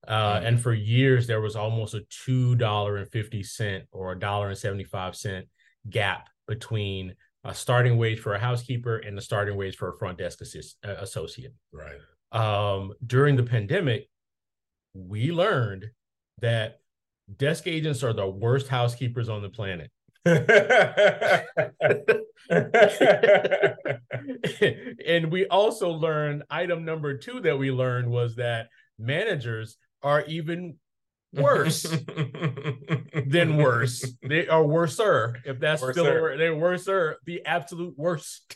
Uh, 0.07 0.35
mm-hmm. 0.35 0.45
And 0.45 0.61
for 0.61 0.73
years, 0.73 1.27
there 1.27 1.41
was 1.41 1.55
almost 1.55 1.93
a 1.93 2.03
two 2.25 2.55
dollar 2.55 2.97
and 2.97 3.09
fifty 3.09 3.43
cent 3.43 3.85
or 3.91 4.11
a 4.11 4.19
dollar 4.19 4.49
and 4.49 4.57
seventy 4.57 4.83
five 4.83 5.15
cent 5.15 5.47
gap 5.89 6.29
between 6.47 7.15
a 7.43 7.53
starting 7.53 7.97
wage 7.97 8.19
for 8.19 8.33
a 8.33 8.39
housekeeper 8.39 8.97
and 8.97 9.17
the 9.17 9.21
starting 9.21 9.57
wage 9.57 9.75
for 9.75 9.89
a 9.89 9.97
front 9.97 10.17
desk 10.17 10.41
assist, 10.41 10.77
uh, 10.85 10.95
associate. 10.99 11.53
Right. 11.71 11.99
Um, 12.31 12.93
during 13.05 13.35
the 13.35 13.43
pandemic, 13.43 14.09
we 14.93 15.31
learned 15.31 15.89
that 16.41 16.79
desk 17.37 17.67
agents 17.67 18.03
are 18.03 18.13
the 18.13 18.27
worst 18.27 18.67
housekeepers 18.67 19.29
on 19.29 19.41
the 19.41 19.49
planet. 19.49 19.91
and 25.05 25.31
we 25.31 25.45
also 25.47 25.89
learned 25.89 26.43
item 26.49 26.85
number 26.85 27.17
two 27.17 27.41
that 27.41 27.57
we 27.57 27.71
learned 27.71 28.09
was 28.09 28.35
that 28.35 28.67
managers 28.97 29.77
are 30.01 30.23
even 30.25 30.75
worse 31.33 31.83
than 33.27 33.57
worse. 33.57 34.13
they 34.21 34.47
are 34.47 34.63
worser. 34.63 35.35
If 35.45 35.59
that's 35.59 35.81
Worser. 35.81 35.93
still 35.93 36.07
a 36.07 36.21
word, 36.21 36.39
they're 36.39 36.55
worser. 36.55 37.17
The 37.25 37.45
absolute 37.45 37.95
worst. 37.97 38.55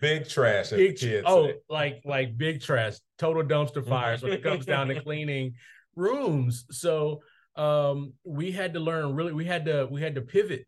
Big 0.00 0.28
trash, 0.28 0.70
Big, 0.70 0.98
kids 0.98 1.24
oh, 1.26 1.46
say. 1.46 1.54
like 1.70 2.02
like 2.04 2.36
big 2.36 2.60
trash, 2.60 2.96
total 3.18 3.42
dumpster 3.42 3.84
fires 3.86 4.22
when 4.22 4.32
it 4.32 4.42
comes 4.42 4.66
down 4.66 4.88
to 4.88 5.00
cleaning 5.02 5.54
rooms. 5.96 6.66
So 6.70 7.22
um 7.56 8.12
we 8.22 8.52
had 8.52 8.74
to 8.74 8.80
learn 8.80 9.14
really 9.14 9.32
we 9.32 9.46
had 9.46 9.64
to 9.64 9.88
we 9.90 10.00
had 10.02 10.14
to 10.16 10.20
pivot 10.20 10.66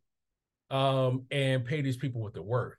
um 0.71 1.27
and 1.31 1.65
pay 1.65 1.81
these 1.81 1.97
people 1.97 2.21
what 2.21 2.33
they're 2.33 2.43
worth. 2.43 2.79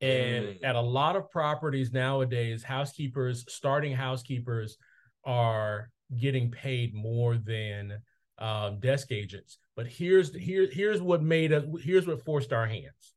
And 0.00 0.46
Mm. 0.46 0.64
at 0.64 0.76
a 0.76 0.80
lot 0.80 1.16
of 1.16 1.30
properties 1.30 1.92
nowadays, 1.92 2.62
housekeepers, 2.62 3.44
starting 3.48 3.94
housekeepers 3.94 4.76
are 5.24 5.90
getting 6.18 6.50
paid 6.50 6.94
more 6.94 7.38
than 7.38 8.02
um, 8.38 8.80
desk 8.80 9.12
agents. 9.12 9.58
But 9.76 9.86
here's 9.86 10.34
here, 10.34 10.68
here's 10.70 11.00
what 11.00 11.22
made 11.22 11.52
us 11.52 11.64
here's 11.82 12.06
what 12.06 12.24
forced 12.24 12.52
our 12.52 12.66
hands. 12.66 13.14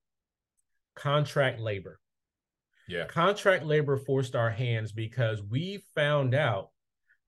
Contract 0.96 1.60
labor. 1.60 2.00
Yeah. 2.88 3.06
Contract 3.08 3.66
labor 3.66 3.98
forced 3.98 4.36
our 4.36 4.50
hands 4.50 4.92
because 4.92 5.44
we 5.44 5.84
found 5.94 6.34
out 6.34 6.70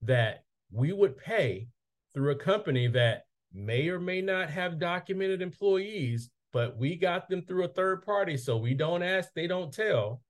that 0.02 0.44
we 0.72 0.92
would 0.92 1.16
pay 1.18 1.68
through 2.14 2.30
a 2.30 2.36
company 2.36 2.86
that 2.88 3.24
may 3.52 3.88
or 3.88 4.00
may 4.00 4.22
not 4.22 4.48
have 4.48 4.78
documented 4.78 5.42
employees, 5.42 6.30
but 6.52 6.76
we 6.76 6.96
got 6.96 7.28
them 7.28 7.42
through 7.42 7.64
a 7.64 7.68
third 7.68 8.04
party. 8.04 8.36
So 8.36 8.56
we 8.56 8.74
don't 8.74 9.02
ask, 9.02 9.30
they 9.34 9.46
don't 9.46 9.72
tell. 9.72 10.22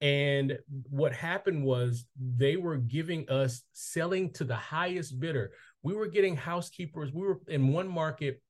And 0.00 0.58
what 0.90 1.12
happened 1.12 1.64
was 1.64 2.04
they 2.18 2.56
were 2.56 2.76
giving 2.76 3.28
us 3.30 3.62
selling 3.72 4.32
to 4.34 4.44
the 4.44 4.56
highest 4.56 5.18
bidder. 5.20 5.52
We 5.82 5.94
were 5.94 6.08
getting 6.08 6.36
housekeepers. 6.36 7.12
We 7.12 7.26
were 7.26 7.40
in 7.48 7.68
one 7.72 7.88
market, 7.88 8.40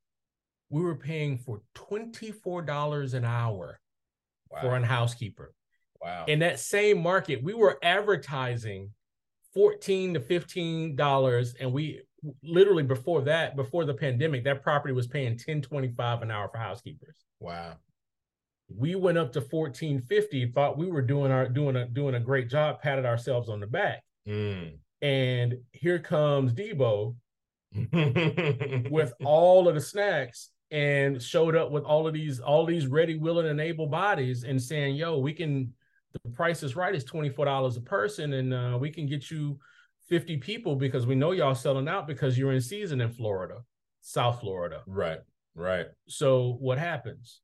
we 0.71 0.83
were 0.83 0.97
paying 0.97 1.39
for 1.39 1.61
$24 1.77 3.15
an 3.15 3.25
hour 3.25 3.81
for 4.61 4.71
Wow. 4.71 4.83
a 4.83 4.85
housekeeper. 4.87 5.53
wow. 6.01 6.25
In 6.27 6.39
that 6.41 6.59
same 6.61 7.03
market, 7.03 7.43
we 7.43 7.55
were 7.55 7.79
advertising 7.83 8.91
14 9.53 10.15
to 10.15 10.21
15 10.21 10.97
dollars 10.97 11.55
and 11.55 11.73
we 11.73 12.03
literally 12.43 12.83
before 12.83 13.23
that 13.23 13.57
before 13.57 13.85
the 13.85 13.95
pandemic 13.95 14.45
that 14.45 14.62
property 14.62 14.93
was 14.95 15.07
paying 15.07 15.33
1025 15.33 16.23
an 16.23 16.31
hour 16.31 16.49
for 16.49 16.59
housekeepers 16.59 17.25
wow. 17.40 17.75
we 18.75 18.95
went 18.95 19.19
up 19.19 19.33
to 19.33 19.40
1450 19.40 20.52
thought 20.52 20.78
we 20.78 20.90
were 20.90 21.02
doing 21.02 21.31
our 21.31 21.49
doing 21.49 21.76
a 21.76 21.87
doing 21.87 22.14
a 22.14 22.21
great 22.21 22.49
job 22.49 22.81
patted 22.81 23.04
ourselves 23.04 23.49
on 23.49 23.61
the 23.61 23.66
back 23.66 24.02
Mm. 24.26 24.78
and 25.02 25.59
here 25.73 25.99
comes 25.99 26.54
Deebo 26.54 27.14
with 28.90 29.12
all 29.23 29.69
of 29.69 29.75
the 29.75 29.81
snacks 29.81 30.49
and 30.71 31.23
showed 31.23 31.54
up 31.54 31.71
with 31.71 31.85
all 31.85 32.07
of 32.07 32.14
these 32.14 32.40
all 32.40 32.64
these 32.64 32.87
ready 32.87 33.16
willing 33.16 33.47
and 33.47 33.61
able 33.61 33.87
bodies 33.87 34.45
and 34.45 34.61
saying 34.61 34.97
yo 34.97 35.19
we 35.19 35.33
can 35.35 35.73
the 36.25 36.31
price 36.31 36.62
is 36.62 36.75
right 36.75 36.95
it's 36.95 37.04
$24 37.04 37.76
a 37.76 37.81
person 37.81 38.33
and 38.33 38.54
uh, 38.54 38.78
we 38.81 38.90
can 38.90 39.07
get 39.07 39.31
you 39.31 39.59
50 40.08 40.37
people 40.38 40.76
because 40.76 41.06
we 41.06 41.14
know 41.14 41.32
y'all 41.32 41.54
selling 41.54 41.88
out 41.88 42.06
because 42.06 42.37
you're 42.38 42.52
in 42.52 42.61
season 42.61 43.00
in 43.00 43.11
florida 43.11 43.62
south 44.00 44.40
florida 44.40 44.82
right. 44.87 45.20
Right. 45.54 45.87
so 46.08 46.56
what 46.61 46.78
happens 46.78 47.40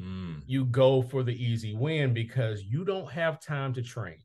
Mm. 0.00 0.40
you 0.46 0.64
go 0.64 1.02
for 1.02 1.22
the 1.22 1.34
easy 1.34 1.74
win 1.74 2.14
because 2.14 2.62
you 2.62 2.86
don't 2.86 3.10
have 3.12 3.38
time 3.38 3.74
to 3.74 3.82
train 3.82 4.16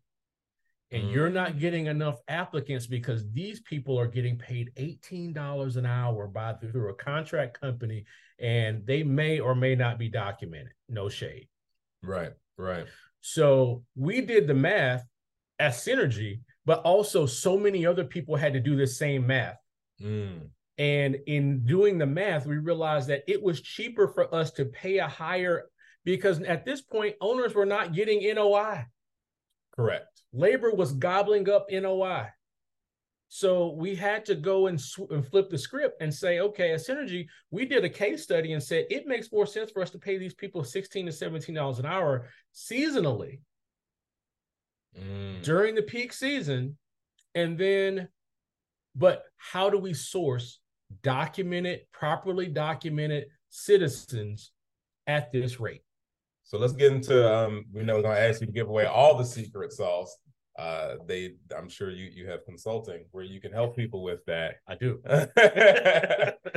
and 0.92 1.12
you're 1.12 1.30
not 1.30 1.60
getting 1.60 1.88
enough 1.88 2.20
applicants 2.30 2.88
because 2.88 3.30
these 3.34 3.60
people 3.60 4.00
are 4.00 4.08
getting 4.08 4.38
paid 4.38 4.72
$18 4.78 5.76
an 5.76 5.86
hour 5.86 6.28
by 6.28 6.54
through 6.54 6.92
a 6.92 6.94
contract 6.94 7.60
company 7.60 8.06
and 8.40 8.86
they 8.86 9.04
may 9.04 9.40
or 9.42 9.54
may 9.54 9.76
not 9.76 10.00
be 10.00 10.08
documented 10.08 10.72
no 10.88 11.10
shade 11.10 11.50
Right. 12.02 12.32
Right. 12.58 12.86
so 13.20 13.84
we 13.98 14.22
did 14.22 14.48
the 14.48 14.54
math 14.54 15.04
at 15.60 15.74
synergy 15.74 16.40
but 16.66 16.80
also 16.82 17.26
so 17.26 17.58
many 17.58 17.86
other 17.86 18.04
people 18.04 18.36
had 18.36 18.54
to 18.54 18.60
do 18.60 18.76
the 18.76 18.88
same 18.88 19.26
math 19.28 19.58
Mm. 20.02 20.50
and 20.78 21.16
in 21.28 21.66
doing 21.66 21.98
the 21.98 22.06
math, 22.06 22.46
we 22.46 22.58
realized 22.58 23.08
that 23.08 23.24
it 23.28 23.42
was 23.42 23.62
cheaper 23.62 24.10
for 24.10 24.34
us 24.36 24.52
to 24.52 24.66
pay 24.66 24.98
a 24.98 25.08
higher 25.08 25.70
because 26.04 26.42
at 26.42 26.66
this 26.66 26.82
point, 26.82 27.16
owners 27.22 27.56
were 27.56 27.66
not 27.66 27.94
getting 27.94 28.22
NOI. 28.36 28.86
Correct. 29.74 30.22
Labor 30.34 30.72
was 30.72 30.92
gobbling 30.92 31.50
up 31.50 31.68
NOI. 31.72 32.28
So 33.30 33.72
we 33.72 33.96
had 33.96 34.26
to 34.26 34.36
go 34.36 34.68
and, 34.68 34.80
sw- 34.80 35.10
and 35.10 35.26
flip 35.26 35.50
the 35.50 35.58
script 35.58 36.02
and 36.02 36.14
say, 36.14 36.40
okay, 36.42 36.74
at 36.74 36.82
Synergy, 36.82 37.26
we 37.52 37.66
did 37.66 37.84
a 37.84 37.90
case 37.90 38.24
study 38.24 38.54
and 38.54 38.62
said 38.62 38.86
it 38.90 39.08
makes 39.08 39.32
more 39.32 39.48
sense 39.48 39.72
for 39.72 39.82
us 39.82 39.90
to 39.92 39.98
pay 39.98 40.18
these 40.18 40.34
people 40.34 40.64
16 40.64 41.06
to 41.06 41.12
$17 41.12 41.80
an 41.80 41.86
hour 41.86 42.28
seasonally 42.54 43.40
Mm. 45.00 45.44
during 45.44 45.76
the 45.76 45.82
peak 45.82 46.14
season. 46.14 46.78
And 47.34 47.58
then, 47.58 48.08
but 48.96 49.24
how 49.38 49.70
do 49.70 49.78
we 49.78 49.94
source 49.94 50.60
documented, 51.04 51.82
properly 51.92 52.48
documented 52.48 53.26
citizens 53.50 54.52
at 55.08 55.32
this 55.32 55.60
rate? 55.60 55.82
So 56.44 56.58
let's 56.58 56.74
get 56.74 56.92
into 56.92 57.34
um 57.34 57.66
we 57.74 57.84
know 57.84 57.96
we're 57.96 58.04
gonna 58.04 58.20
ask 58.20 58.40
you 58.40 58.48
to 58.48 58.54
give 58.54 58.70
away 58.70 58.86
all 58.86 59.18
the 59.18 59.26
secret 59.26 59.74
sauce. 59.74 60.16
Uh 60.58 60.96
they 61.08 61.34
I'm 61.58 61.68
sure 61.68 61.90
you 61.90 62.06
you 62.06 62.30
have 62.30 62.46
consulting 62.46 63.06
where 63.12 63.24
you 63.24 63.42
can 63.42 63.52
help 63.52 63.76
people 63.76 64.04
with 64.04 64.24
that. 64.26 64.58
I 64.68 64.76
do. 64.76 65.02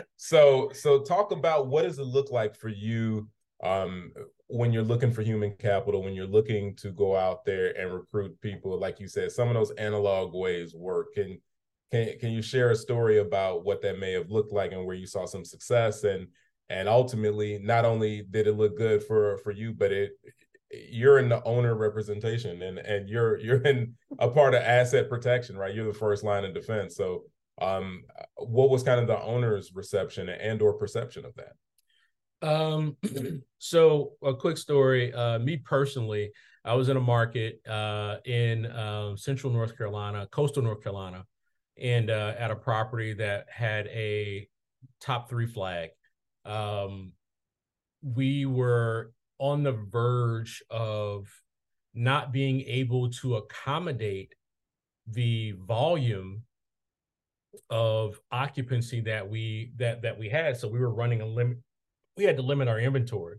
so 0.16 0.70
so 0.74 1.00
talk 1.00 1.32
about 1.32 1.68
what 1.68 1.82
does 1.82 1.98
it 1.98 2.04
look 2.04 2.30
like 2.30 2.54
for 2.54 2.68
you 2.68 3.28
um 3.64 4.12
when 4.48 4.72
you're 4.72 4.82
looking 4.82 5.12
for 5.12 5.22
human 5.22 5.54
capital 5.58 6.02
when 6.02 6.14
you're 6.14 6.26
looking 6.26 6.74
to 6.76 6.90
go 6.90 7.16
out 7.16 7.44
there 7.44 7.78
and 7.78 7.92
recruit 7.92 8.40
people 8.40 8.78
like 8.78 8.98
you 8.98 9.08
said 9.08 9.30
some 9.30 9.48
of 9.48 9.54
those 9.54 9.70
analog 9.72 10.34
ways 10.34 10.74
work. 10.74 11.12
Can 11.14 11.40
can 11.90 12.18
can 12.18 12.30
you 12.30 12.42
share 12.42 12.70
a 12.70 12.76
story 12.76 13.18
about 13.18 13.64
what 13.64 13.82
that 13.82 13.98
may 13.98 14.12
have 14.12 14.30
looked 14.30 14.52
like 14.52 14.72
and 14.72 14.84
where 14.84 14.96
you 14.96 15.06
saw 15.06 15.26
some 15.26 15.44
success? 15.44 16.04
And 16.04 16.28
and 16.70 16.88
ultimately 16.88 17.58
not 17.58 17.84
only 17.84 18.22
did 18.30 18.46
it 18.46 18.52
look 18.52 18.76
good 18.76 19.02
for 19.02 19.38
for 19.38 19.52
you 19.52 19.72
but 19.72 19.90
it 19.90 20.12
you're 20.70 21.18
in 21.18 21.30
the 21.30 21.42
owner 21.44 21.74
representation 21.74 22.60
and 22.62 22.78
and 22.78 23.08
you're 23.08 23.38
you're 23.44 23.62
in 23.62 23.94
a 24.18 24.28
part 24.28 24.54
of 24.54 24.62
asset 24.62 25.08
protection 25.08 25.56
right? 25.56 25.74
You're 25.74 25.92
the 25.92 25.98
first 25.98 26.24
line 26.24 26.44
of 26.44 26.54
defense. 26.54 26.96
So 26.96 27.24
um 27.60 28.04
what 28.36 28.70
was 28.70 28.82
kind 28.82 29.00
of 29.00 29.06
the 29.06 29.20
owner's 29.20 29.72
reception 29.74 30.28
and 30.28 30.62
or 30.62 30.74
perception 30.74 31.24
of 31.24 31.34
that 31.34 31.52
Um, 32.42 32.96
so 33.58 34.12
a 34.22 34.34
quick 34.34 34.56
story. 34.58 35.12
Uh, 35.12 35.38
me 35.38 35.56
personally, 35.56 36.30
I 36.64 36.74
was 36.74 36.88
in 36.88 36.96
a 36.96 37.00
market 37.00 37.60
uh, 37.66 38.16
in 38.24 38.70
um, 38.72 39.16
central 39.16 39.52
North 39.52 39.76
Carolina, 39.76 40.28
coastal 40.30 40.62
North 40.62 40.82
Carolina, 40.82 41.24
and 41.80 42.10
uh, 42.10 42.34
at 42.38 42.50
a 42.50 42.56
property 42.56 43.14
that 43.14 43.46
had 43.50 43.86
a 43.88 44.48
top 45.00 45.28
three 45.28 45.46
flag. 45.46 45.90
Um, 46.44 47.12
we 48.02 48.46
were 48.46 49.12
on 49.38 49.62
the 49.62 49.72
verge 49.72 50.62
of 50.70 51.26
not 51.94 52.32
being 52.32 52.60
able 52.62 53.10
to 53.10 53.36
accommodate 53.36 54.34
the 55.06 55.52
volume 55.66 56.42
of 57.70 58.20
occupancy 58.30 59.00
that 59.00 59.28
we 59.28 59.72
that 59.76 60.02
that 60.02 60.18
we 60.18 60.28
had 60.28 60.56
so 60.56 60.68
we 60.68 60.78
were 60.78 60.92
running 60.92 61.22
a 61.22 61.26
limit 61.26 61.58
we 62.18 62.24
had 62.24 62.36
to 62.36 62.42
limit 62.42 62.66
our 62.68 62.80
inventory. 62.80 63.38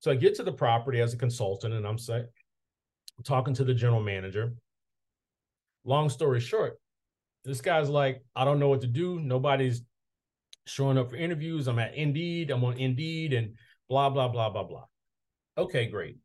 So 0.00 0.10
i 0.10 0.16
get 0.16 0.34
to 0.34 0.42
the 0.42 0.52
property 0.52 1.00
as 1.00 1.14
a 1.14 1.16
consultant 1.16 1.74
and 1.74 1.86
i'm 1.86 1.98
saying 1.98 2.26
talking 3.24 3.54
to 3.54 3.64
the 3.64 3.74
general 3.74 4.02
manager. 4.02 4.54
Long 5.84 6.10
story 6.10 6.40
short 6.40 6.78
this 7.44 7.62
guy's 7.62 7.88
like 7.88 8.22
i 8.36 8.44
don't 8.44 8.58
know 8.58 8.68
what 8.68 8.82
to 8.82 8.86
do. 8.86 9.20
Nobody's 9.20 9.82
showing 10.66 10.98
up 10.98 11.10
for 11.10 11.16
interviews. 11.16 11.68
I'm 11.68 11.78
at 11.78 11.94
indeed. 11.94 12.50
I'm 12.50 12.64
on 12.64 12.76
indeed 12.76 13.32
and 13.32 13.54
blah 13.88 14.10
blah 14.10 14.28
blah 14.28 14.50
blah 14.50 14.64
blah. 14.64 14.84
Okay 15.56 15.86
great. 15.86 16.18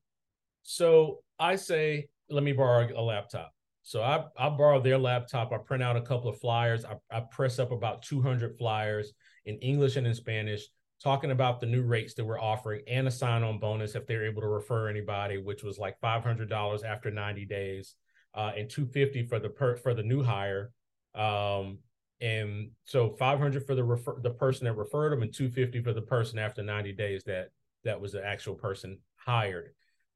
So 0.64 1.20
i 1.38 1.56
say 1.56 2.08
let 2.30 2.44
me 2.44 2.54
borrow 2.54 2.90
a 2.98 3.02
laptop. 3.02 3.52
So 3.84 4.02
I, 4.02 4.26
I 4.36 4.50
borrow 4.50 4.82
their 4.82 4.98
laptop. 4.98 5.52
I 5.52 5.60
print 5.60 5.84
out 5.84 5.96
a 5.96 6.02
couple 6.02 6.28
of 6.28 6.40
flyers. 6.40 6.84
I, 6.84 6.96
I 7.16 7.20
press 7.32 7.60
up 7.60 7.72
about 7.72 8.02
200 8.02 8.58
flyers 8.58 9.14
in 9.46 9.58
English 9.60 9.96
and 9.96 10.08
in 10.08 10.14
Spanish, 10.16 10.64
talking 11.04 11.32
about 11.32 11.60
the 11.60 11.66
new 11.66 11.84
rates 11.84 12.14
that 12.16 12.26
we're 12.26 12.40
offering 12.40 12.82
and 12.88 13.08
a 13.08 13.12
sign 13.12 13.44
on 13.44 13.60
bonus 13.60 13.96
if 13.96 14.08
they're 14.08 14.26
able 14.26 14.42
to 14.42 14.48
refer 14.48 14.90
anybody, 14.90 15.38
which 15.38 15.64
was 15.64 15.78
like 15.78 16.00
$500 16.02 16.84
after 16.84 17.12
90 17.12 17.46
days 17.46 17.96
uh, 18.34 18.52
and 18.58 18.70
250 18.70 19.28
for 19.28 19.40
the 19.40 19.50
per, 19.50 19.76
for 19.78 19.94
the 19.94 20.04
new 20.04 20.24
hire. 20.24 20.72
Um, 21.14 21.80
and 22.22 22.72
so 22.86 23.10
500 23.10 23.66
for 23.66 23.76
the 23.76 23.84
refer, 23.84 24.20
the 24.22 24.32
person 24.32 24.66
that 24.66 24.78
referred 24.78 25.12
them 25.12 25.22
and 25.22 25.34
250 25.34 25.82
for 25.82 25.94
the 25.94 26.02
person 26.02 26.40
after 26.40 26.64
90 26.64 26.94
days 26.94 27.24
that 27.26 27.50
that 27.84 28.00
was 28.00 28.14
the 28.14 28.26
actual 28.26 28.56
person 28.56 29.00
hired. 29.18 29.70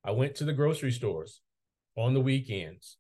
I 0.03 0.11
went 0.11 0.35
to 0.35 0.45
the 0.45 0.53
grocery 0.53 0.91
stores 0.91 1.41
on 1.95 2.13
the 2.13 2.21
weekends 2.21 2.97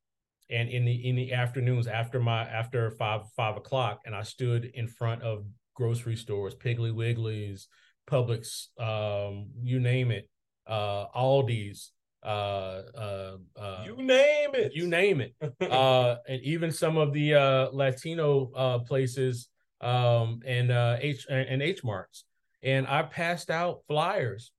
and 0.49 0.69
in 0.69 0.85
the 0.85 1.07
in 1.07 1.15
the 1.15 1.33
afternoons 1.33 1.87
after 1.87 2.19
my 2.19 2.41
after 2.41 2.91
five 2.91 3.21
five 3.35 3.55
o'clock 3.55 4.01
and 4.05 4.15
i 4.15 4.23
stood 4.23 4.65
in 4.73 4.87
front 4.87 5.21
of 5.21 5.45
grocery 5.79 6.17
stores, 6.17 6.53
Piggly 6.53 6.91
Wigglies, 6.91 7.67
Publix, 8.05 8.67
um, 8.77 9.47
you 9.63 9.79
name 9.79 10.11
it, 10.11 10.29
uh, 10.67 11.05
Aldi's, 11.15 11.91
uh, 12.21 12.81
uh, 12.95 13.37
uh, 13.55 13.83
you 13.85 13.95
name 13.95 14.49
it, 14.53 14.73
you 14.75 14.87
name 14.87 15.21
it, 15.21 15.33
uh, 15.71 16.17
and 16.27 16.41
even 16.43 16.69
some 16.69 16.97
of 16.97 17.13
the 17.13 17.33
uh, 17.33 17.69
Latino 17.71 18.51
uh, 18.55 18.79
places 18.79 19.47
um, 19.79 20.41
and 20.45 20.69
uh, 20.69 20.97
H 20.99 21.25
and 21.29 21.61
H 21.61 21.81
marks. 21.83 22.25
And 22.61 22.85
I 22.85 23.03
passed 23.03 23.49
out 23.49 23.83
flyers 23.87 24.51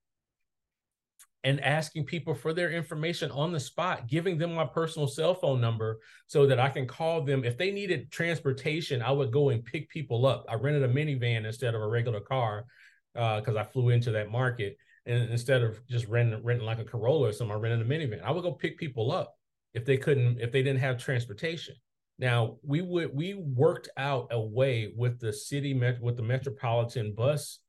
and 1.42 1.60
asking 1.62 2.04
people 2.04 2.34
for 2.34 2.52
their 2.52 2.70
information 2.70 3.30
on 3.30 3.52
the 3.52 3.60
spot, 3.60 4.06
giving 4.06 4.36
them 4.36 4.54
my 4.54 4.66
personal 4.66 5.08
cell 5.08 5.34
phone 5.34 5.60
number 5.60 5.98
so 6.26 6.46
that 6.46 6.60
I 6.60 6.68
can 6.68 6.86
call 6.86 7.22
them. 7.22 7.44
If 7.44 7.56
they 7.56 7.70
needed 7.70 8.10
transportation, 8.10 9.00
I 9.00 9.10
would 9.10 9.32
go 9.32 9.48
and 9.48 9.64
pick 9.64 9.88
people 9.88 10.26
up. 10.26 10.44
I 10.48 10.54
rented 10.54 10.82
a 10.82 10.88
minivan 10.88 11.46
instead 11.46 11.74
of 11.74 11.80
a 11.80 11.86
regular 11.86 12.20
car 12.20 12.66
because 13.14 13.56
uh, 13.56 13.60
I 13.60 13.64
flew 13.64 13.88
into 13.88 14.10
that 14.12 14.30
market. 14.30 14.76
And 15.06 15.30
instead 15.30 15.62
of 15.62 15.84
just 15.86 16.06
renting, 16.08 16.44
renting 16.44 16.66
like 16.66 16.78
a 16.78 16.84
Corolla 16.84 17.28
or 17.28 17.32
something, 17.32 17.56
I 17.56 17.58
rented 17.58 17.80
a 17.80 17.90
minivan. 17.90 18.22
I 18.22 18.30
would 18.30 18.42
go 18.42 18.52
pick 18.52 18.76
people 18.76 19.10
up 19.10 19.34
if 19.72 19.86
they 19.86 19.96
couldn't, 19.96 20.40
if 20.40 20.52
they 20.52 20.62
didn't 20.62 20.80
have 20.80 20.98
transportation. 20.98 21.74
Now 22.18 22.58
we 22.62 22.82
would 22.82 23.14
we 23.14 23.32
worked 23.32 23.88
out 23.96 24.28
a 24.30 24.38
way 24.38 24.92
with 24.94 25.18
the 25.20 25.32
city 25.32 25.72
met 25.72 26.02
with 26.02 26.18
the 26.18 26.22
metropolitan 26.22 27.14
bus 27.14 27.60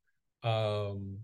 um, 0.43 1.19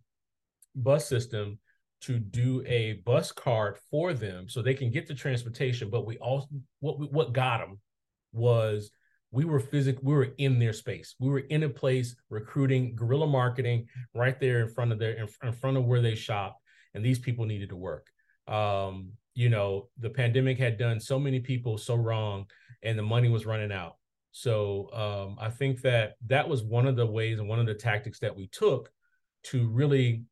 bus 0.73 1.09
system 1.09 1.59
to 2.01 2.19
do 2.19 2.63
a 2.65 3.01
bus 3.05 3.31
card 3.31 3.77
for 3.89 4.13
them 4.13 4.47
so 4.47 4.61
they 4.61 4.73
can 4.73 4.91
get 4.91 5.07
the 5.07 5.15
transportation. 5.15 5.89
But 5.89 6.05
we 6.05 6.17
also 6.17 6.47
what 6.79 6.99
we, 6.99 7.07
what 7.07 7.33
got 7.33 7.59
them 7.59 7.79
was 8.31 8.91
we 9.31 9.45
were 9.45 9.59
physical 9.59 10.01
we 10.03 10.13
were 10.13 10.29
in 10.37 10.59
their 10.59 10.73
space 10.73 11.15
we 11.19 11.29
were 11.29 11.39
in 11.39 11.63
a 11.63 11.69
place 11.69 12.15
recruiting 12.29 12.95
guerrilla 12.95 13.27
marketing 13.27 13.85
right 14.13 14.39
there 14.39 14.61
in 14.61 14.69
front 14.69 14.91
of 14.91 14.99
their 14.99 15.11
in, 15.11 15.27
in 15.43 15.51
front 15.51 15.77
of 15.77 15.85
where 15.85 16.01
they 16.01 16.15
shop 16.15 16.57
and 16.93 17.03
these 17.03 17.19
people 17.19 17.45
needed 17.45 17.69
to 17.69 17.75
work 17.75 18.07
um 18.47 19.11
you 19.33 19.49
know 19.49 19.89
the 19.99 20.09
pandemic 20.09 20.57
had 20.57 20.77
done 20.77 20.99
so 20.99 21.19
many 21.19 21.39
people 21.39 21.77
so 21.77 21.95
wrong 21.95 22.45
and 22.83 22.97
the 22.97 23.03
money 23.03 23.29
was 23.29 23.45
running 23.45 23.71
out 23.71 23.95
so 24.31 24.89
um 24.93 25.37
i 25.39 25.49
think 25.49 25.81
that 25.81 26.13
that 26.25 26.47
was 26.47 26.63
one 26.63 26.87
of 26.87 26.95
the 26.95 27.05
ways 27.05 27.39
and 27.39 27.49
one 27.49 27.59
of 27.59 27.65
the 27.65 27.73
tactics 27.73 28.19
that 28.19 28.35
we 28.35 28.47
took 28.47 28.89
to 29.43 29.67
really 29.67 30.23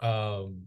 um 0.00 0.62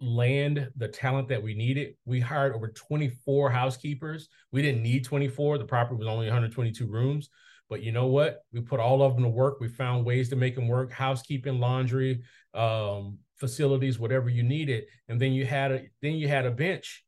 land 0.00 0.70
the 0.76 0.88
talent 0.88 1.28
that 1.28 1.42
we 1.42 1.54
needed. 1.54 1.94
We 2.04 2.20
hired 2.20 2.54
over 2.54 2.68
24 2.68 3.50
housekeepers. 3.50 4.28
We 4.50 4.62
didn't 4.62 4.82
need 4.82 5.04
24. 5.04 5.58
The 5.58 5.64
property 5.64 5.98
was 5.98 6.06
only 6.06 6.26
122 6.26 6.86
rooms. 6.86 7.28
But 7.68 7.82
you 7.82 7.92
know 7.92 8.06
what? 8.06 8.40
We 8.52 8.60
put 8.60 8.80
all 8.80 9.02
of 9.02 9.14
them 9.14 9.22
to 9.24 9.28
work. 9.28 9.60
We 9.60 9.68
found 9.68 10.04
ways 10.04 10.28
to 10.30 10.36
make 10.36 10.56
them 10.56 10.66
work 10.66 10.90
housekeeping, 10.90 11.60
laundry, 11.60 12.22
um, 12.54 13.18
facilities, 13.36 13.98
whatever 13.98 14.28
you 14.28 14.42
needed. 14.42 14.84
And 15.08 15.20
then 15.20 15.32
you 15.32 15.46
had 15.46 15.70
a 15.70 15.82
then 16.02 16.14
you 16.14 16.26
had 16.26 16.46
a 16.46 16.50
bench. 16.50 17.04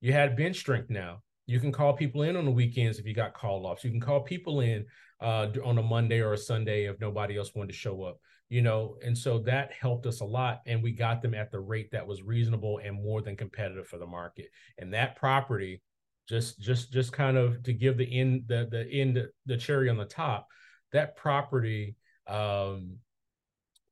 You 0.00 0.12
had 0.12 0.36
bench 0.36 0.56
strength 0.56 0.88
now. 0.88 1.22
You 1.46 1.60
can 1.60 1.72
call 1.72 1.92
people 1.92 2.22
in 2.22 2.36
on 2.36 2.44
the 2.44 2.50
weekends 2.50 2.98
if 2.98 3.06
you 3.06 3.14
got 3.14 3.34
call 3.34 3.66
offs. 3.66 3.84
You 3.84 3.90
can 3.90 4.00
call 4.00 4.20
people 4.20 4.60
in 4.60 4.86
uh, 5.20 5.48
on 5.64 5.78
a 5.78 5.82
Monday 5.82 6.20
or 6.20 6.32
a 6.32 6.38
Sunday 6.38 6.84
if 6.84 7.00
nobody 7.00 7.36
else 7.36 7.54
wanted 7.54 7.72
to 7.72 7.78
show 7.78 8.02
up 8.04 8.18
you 8.48 8.62
know 8.62 8.96
and 9.04 9.16
so 9.16 9.38
that 9.38 9.72
helped 9.72 10.06
us 10.06 10.20
a 10.20 10.24
lot 10.24 10.60
and 10.66 10.82
we 10.82 10.90
got 10.90 11.20
them 11.20 11.34
at 11.34 11.50
the 11.50 11.60
rate 11.60 11.90
that 11.90 12.06
was 12.06 12.22
reasonable 12.22 12.80
and 12.82 13.02
more 13.02 13.20
than 13.20 13.36
competitive 13.36 13.86
for 13.86 13.98
the 13.98 14.06
market 14.06 14.46
and 14.78 14.92
that 14.92 15.16
property 15.16 15.82
just 16.28 16.58
just 16.58 16.92
just 16.92 17.12
kind 17.12 17.36
of 17.36 17.62
to 17.62 17.72
give 17.72 17.96
the 17.96 18.18
end 18.18 18.42
the 18.46 18.68
the 18.70 18.86
end 18.90 19.22
the 19.46 19.56
cherry 19.56 19.88
on 19.88 19.96
the 19.96 20.04
top 20.04 20.46
that 20.92 21.16
property 21.16 21.94
um 22.26 22.96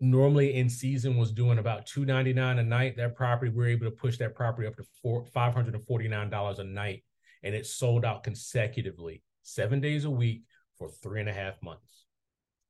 normally 0.01 0.55
in 0.55 0.69
season 0.69 1.17
was 1.17 1.33
doing 1.33 1.59
about 1.59 1.87
299 1.87 2.59
a 2.59 2.63
night. 2.63 2.97
That 2.97 3.17
property 3.17 3.51
we 3.51 3.65
are 3.65 3.69
able 3.69 3.87
to 3.87 3.91
push 3.91 4.19
that 4.19 4.35
property 4.35 4.67
up 4.69 4.77
to 4.77 4.85
four, 5.03 5.25
$549 5.35 6.59
a 6.59 6.65
night 6.65 7.03
and 7.43 7.55
it 7.55 7.65
sold 7.65 8.05
out 8.05 8.23
consecutively 8.23 9.23
seven 9.43 9.81
days 9.81 10.05
a 10.05 10.11
week 10.11 10.43
for 10.77 10.91
three 10.91 11.21
and 11.21 11.29
a 11.29 11.33
half 11.33 11.55
months. 11.63 12.05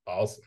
Awesome 0.06 0.44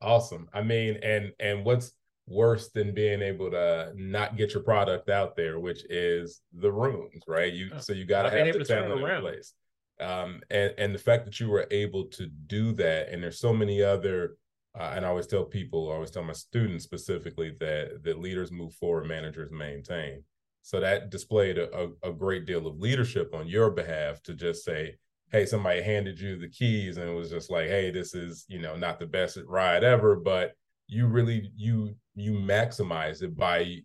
Awesome. 0.00 0.48
I 0.52 0.62
mean, 0.62 0.98
and 1.02 1.32
and 1.40 1.64
what's 1.64 1.92
worse 2.26 2.68
than 2.68 2.94
being 2.94 3.22
able 3.22 3.50
to 3.50 3.92
not 3.96 4.36
get 4.36 4.52
your 4.52 4.62
product 4.62 5.08
out 5.08 5.34
there, 5.34 5.58
which 5.58 5.84
is 5.88 6.40
the 6.52 6.70
rooms, 6.70 7.22
right? 7.26 7.52
You 7.52 7.70
so 7.80 7.92
you 7.92 8.04
got 8.04 8.22
to 8.22 8.30
have 8.30 8.52
the 8.54 8.64
talent 8.64 9.00
in 9.00 9.20
place. 9.20 9.54
Um, 10.00 10.40
and 10.50 10.74
and 10.78 10.94
the 10.94 10.98
fact 10.98 11.24
that 11.24 11.40
you 11.40 11.48
were 11.48 11.66
able 11.70 12.04
to 12.04 12.26
do 12.46 12.72
that, 12.72 13.08
and 13.10 13.22
there's 13.22 13.40
so 13.40 13.52
many 13.52 13.82
other, 13.82 14.36
uh, 14.78 14.92
and 14.94 15.04
I 15.04 15.08
always 15.08 15.26
tell 15.26 15.44
people, 15.44 15.90
I 15.90 15.94
always 15.94 16.10
tell 16.10 16.22
my 16.22 16.34
students 16.34 16.84
specifically 16.84 17.52
that 17.60 18.04
that 18.04 18.20
leaders 18.20 18.52
move 18.52 18.74
forward, 18.74 19.06
managers 19.06 19.50
maintain. 19.50 20.22
So 20.62 20.80
that 20.80 21.10
displayed 21.10 21.56
a, 21.56 21.74
a, 21.74 22.10
a 22.10 22.12
great 22.12 22.44
deal 22.44 22.66
of 22.66 22.78
leadership 22.78 23.34
on 23.34 23.48
your 23.48 23.70
behalf 23.70 24.22
to 24.24 24.34
just 24.34 24.64
say, 24.64 24.96
hey, 25.30 25.46
somebody 25.46 25.82
handed 25.82 26.18
you 26.18 26.38
the 26.38 26.48
keys 26.48 26.96
and 26.96 27.08
it 27.08 27.14
was 27.14 27.30
just 27.30 27.50
like, 27.50 27.68
hey, 27.68 27.90
this 27.90 28.14
is, 28.14 28.44
you 28.48 28.60
know, 28.60 28.76
not 28.76 28.98
the 28.98 29.06
best 29.06 29.38
ride 29.46 29.84
ever, 29.84 30.16
but 30.16 30.52
you 30.86 31.06
really 31.06 31.50
you 31.54 31.94
you 32.14 32.32
maximize 32.32 33.22
it 33.22 33.36
by 33.36 33.76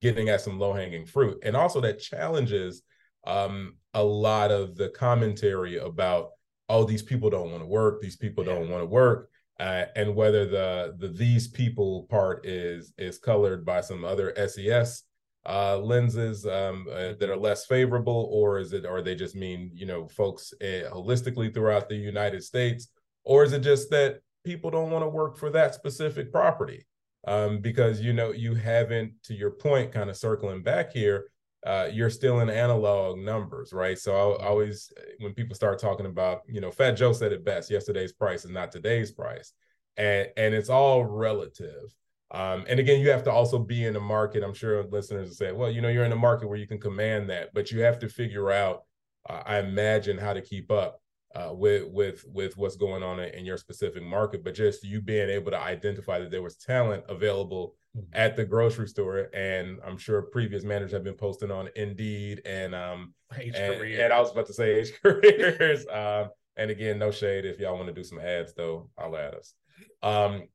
getting 0.00 0.28
at 0.28 0.40
some 0.40 0.58
low-hanging 0.58 1.06
fruit. 1.06 1.38
And 1.42 1.56
also 1.56 1.80
that 1.80 2.00
challenges 2.00 2.82
um 3.26 3.74
a 3.94 4.02
lot 4.02 4.50
of 4.50 4.76
the 4.76 4.88
commentary 4.90 5.76
about 5.78 6.30
oh 6.68 6.84
these 6.84 7.02
people 7.02 7.30
don't 7.30 7.50
want 7.50 7.62
to 7.62 7.68
work 7.68 8.00
these 8.00 8.16
people 8.16 8.44
don't 8.44 8.70
want 8.70 8.82
to 8.82 8.86
work 8.86 9.30
uh, 9.60 9.86
and 9.96 10.14
whether 10.14 10.46
the 10.46 10.94
the 10.98 11.08
these 11.08 11.48
people 11.48 12.06
part 12.08 12.46
is 12.46 12.92
is 12.96 13.18
colored 13.18 13.64
by 13.64 13.80
some 13.80 14.04
other 14.04 14.32
ses 14.48 15.02
uh, 15.48 15.78
lenses 15.78 16.44
um, 16.46 16.86
uh, 16.92 17.14
that 17.18 17.30
are 17.30 17.36
less 17.36 17.66
favorable, 17.66 18.28
or 18.30 18.58
is 18.58 18.72
it, 18.72 18.84
or 18.84 19.00
they 19.00 19.14
just 19.14 19.34
mean 19.34 19.70
you 19.72 19.86
know 19.86 20.06
folks 20.06 20.52
uh, 20.60 20.90
holistically 20.92 21.52
throughout 21.52 21.88
the 21.88 21.96
United 21.96 22.42
States, 22.44 22.88
or 23.24 23.44
is 23.44 23.52
it 23.52 23.60
just 23.60 23.90
that 23.90 24.20
people 24.44 24.70
don't 24.70 24.90
want 24.90 25.02
to 25.02 25.08
work 25.08 25.36
for 25.36 25.50
that 25.50 25.74
specific 25.74 26.30
property 26.30 26.86
um, 27.26 27.58
because 27.58 28.00
you 28.00 28.12
know 28.12 28.32
you 28.32 28.54
haven't, 28.54 29.12
to 29.24 29.34
your 29.34 29.50
point, 29.50 29.92
kind 29.92 30.10
of 30.10 30.16
circling 30.16 30.62
back 30.62 30.92
here, 30.92 31.30
uh, 31.66 31.88
you're 31.92 32.10
still 32.10 32.40
in 32.40 32.50
analog 32.50 33.18
numbers, 33.18 33.72
right? 33.72 33.98
So 33.98 34.14
I, 34.14 34.46
always, 34.46 34.92
when 35.18 35.34
people 35.34 35.56
start 35.56 35.78
talking 35.78 36.06
about, 36.06 36.42
you 36.46 36.60
know, 36.60 36.70
Fat 36.70 36.92
Joe 36.92 37.12
said 37.12 37.32
it 37.32 37.44
best: 37.44 37.70
yesterday's 37.70 38.12
price 38.12 38.44
is 38.44 38.50
not 38.50 38.70
today's 38.70 39.10
price, 39.12 39.52
and 39.96 40.28
and 40.36 40.54
it's 40.54 40.70
all 40.70 41.04
relative. 41.04 41.94
Um, 42.30 42.64
and 42.68 42.78
again, 42.78 43.00
you 43.00 43.10
have 43.10 43.24
to 43.24 43.32
also 43.32 43.58
be 43.58 43.86
in 43.86 43.94
the 43.94 44.00
market. 44.00 44.42
I'm 44.42 44.54
sure 44.54 44.84
listeners 44.84 45.28
will 45.28 45.34
say, 45.34 45.52
well, 45.52 45.70
you 45.70 45.80
know, 45.80 45.88
you're 45.88 46.04
in 46.04 46.12
a 46.12 46.16
market 46.16 46.48
where 46.48 46.58
you 46.58 46.66
can 46.66 46.78
command 46.78 47.30
that, 47.30 47.54
but 47.54 47.70
you 47.70 47.80
have 47.80 47.98
to 48.00 48.08
figure 48.08 48.50
out, 48.50 48.82
uh, 49.28 49.42
I 49.46 49.58
imagine, 49.58 50.18
how 50.18 50.34
to 50.34 50.42
keep 50.42 50.70
up 50.70 51.00
uh, 51.34 51.50
with 51.52 51.84
with 51.88 52.24
with 52.26 52.56
what's 52.56 52.76
going 52.76 53.02
on 53.02 53.20
in 53.20 53.44
your 53.44 53.56
specific 53.56 54.02
market. 54.02 54.44
But 54.44 54.54
just 54.54 54.84
you 54.84 55.00
being 55.00 55.30
able 55.30 55.50
to 55.50 55.58
identify 55.58 56.18
that 56.18 56.30
there 56.30 56.42
was 56.42 56.56
talent 56.56 57.04
available 57.08 57.74
mm-hmm. 57.96 58.08
at 58.12 58.36
the 58.36 58.44
grocery 58.44 58.88
store, 58.88 59.28
and 59.32 59.78
I'm 59.86 59.96
sure 59.98 60.22
previous 60.22 60.64
managers 60.64 60.92
have 60.92 61.04
been 61.04 61.14
posting 61.14 61.50
on 61.50 61.70
Indeed 61.76 62.42
and 62.44 62.74
um 62.74 63.14
H 63.36 63.54
and, 63.56 63.82
and 63.82 64.12
I 64.12 64.20
was 64.20 64.32
about 64.32 64.46
to 64.46 64.54
say 64.54 64.80
H 64.80 64.92
careers. 65.02 65.86
um, 65.88 66.30
and 66.56 66.70
again, 66.70 66.98
no 66.98 67.10
shade 67.10 67.44
if 67.44 67.58
y'all 67.60 67.76
want 67.76 67.88
to 67.88 67.94
do 67.94 68.04
some 68.04 68.18
ads 68.18 68.52
though, 68.54 68.90
I'll 68.98 69.16
add 69.16 69.34
us. 69.34 69.54
Um, 70.02 70.48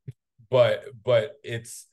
but 0.50 0.86
but 1.04 1.34
it's 1.44 1.88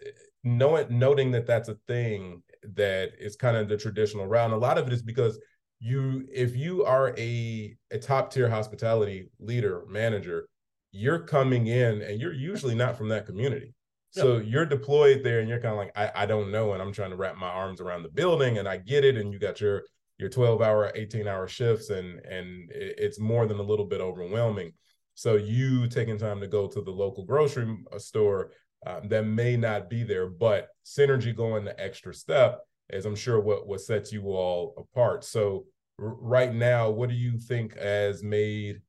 knowing 0.45 0.87
noting 0.91 1.31
that 1.33 1.47
that's 1.47 1.69
a 1.69 1.77
thing 1.87 2.43
that 2.75 3.13
is 3.19 3.37
kind 3.37 3.57
of 3.57 3.69
the 3.69 3.77
traditional 3.77 4.27
route. 4.27 4.47
And 4.47 4.55
a 4.55 4.59
lot 4.59 4.79
of 4.79 4.87
it 4.87 4.93
is 4.93 5.03
because 5.03 5.39
you 5.79 6.27
if 6.33 6.57
you 6.57 6.85
are 6.85 7.15
a 7.19 7.77
a 7.91 7.99
top 7.99 8.33
tier 8.33 8.49
hospitality 8.49 9.31
leader 9.39 9.83
manager, 9.89 10.49
you're 10.93 11.21
coming 11.21 11.69
in 11.69 12.03
and 12.03 12.21
you're 12.21 12.35
usually 12.35 12.75
not 12.75 12.97
from 12.97 13.09
that 13.09 13.27
community. 13.27 13.75
So 14.13 14.39
you're 14.39 14.67
deployed 14.67 15.23
there 15.23 15.39
and 15.39 15.49
you're 15.49 15.61
kind 15.61 15.73
of 15.73 15.79
like, 15.79 15.93
I, 15.97 16.23
I 16.23 16.27
don't 16.27 16.51
know. 16.51 16.73
And 16.73 16.83
I'm 16.83 16.93
trying 16.93 17.11
to 17.11 17.17
wrap 17.17 17.37
my 17.37 17.49
arms 17.49 17.81
around 17.81 18.03
the 18.03 18.09
building 18.09 18.59
and 18.59 18.67
I 18.67 18.77
get 18.77 19.05
it. 19.05 19.17
And 19.17 19.33
you 19.33 19.39
got 19.39 19.61
your 19.61 19.85
your 20.19 20.29
12 20.29 20.61
hour, 20.61 20.91
18 20.95 21.29
hour 21.29 21.47
shifts 21.47 21.91
and 21.91 22.19
and 22.27 22.71
it's 22.73 23.21
more 23.21 23.47
than 23.47 23.59
a 23.59 23.63
little 23.63 23.87
bit 23.87 24.01
overwhelming. 24.01 24.73
So 25.21 25.37
you 25.37 25.87
taking 25.87 26.17
time 26.17 26.41
to 26.41 26.47
go 26.47 26.67
to 26.67 26.81
the 26.81 26.91
local 26.91 27.27
grocery 27.27 27.77
uh, 27.93 27.99
store 27.99 28.53
um, 28.87 29.07
that 29.11 29.27
may 29.27 29.55
not 29.55 29.91
be 29.91 30.03
there, 30.03 30.27
but 30.27 30.69
synergy 30.83 31.37
going 31.37 31.63
the 31.63 31.79
extra 31.79 32.15
step 32.15 32.61
is 32.89 33.05
I'm 33.05 33.15
sure 33.15 33.39
what 33.39 33.69
what 33.69 33.83
sets 33.83 34.15
you 34.15 34.29
all 34.29 34.73
apart. 34.79 35.23
So 35.25 35.67
r- 36.01 36.17
right 36.19 36.55
now, 36.55 36.89
what 36.89 37.11
do 37.11 37.15
you 37.15 37.37
think 37.37 37.79
has 37.79 38.23
made 38.23 38.81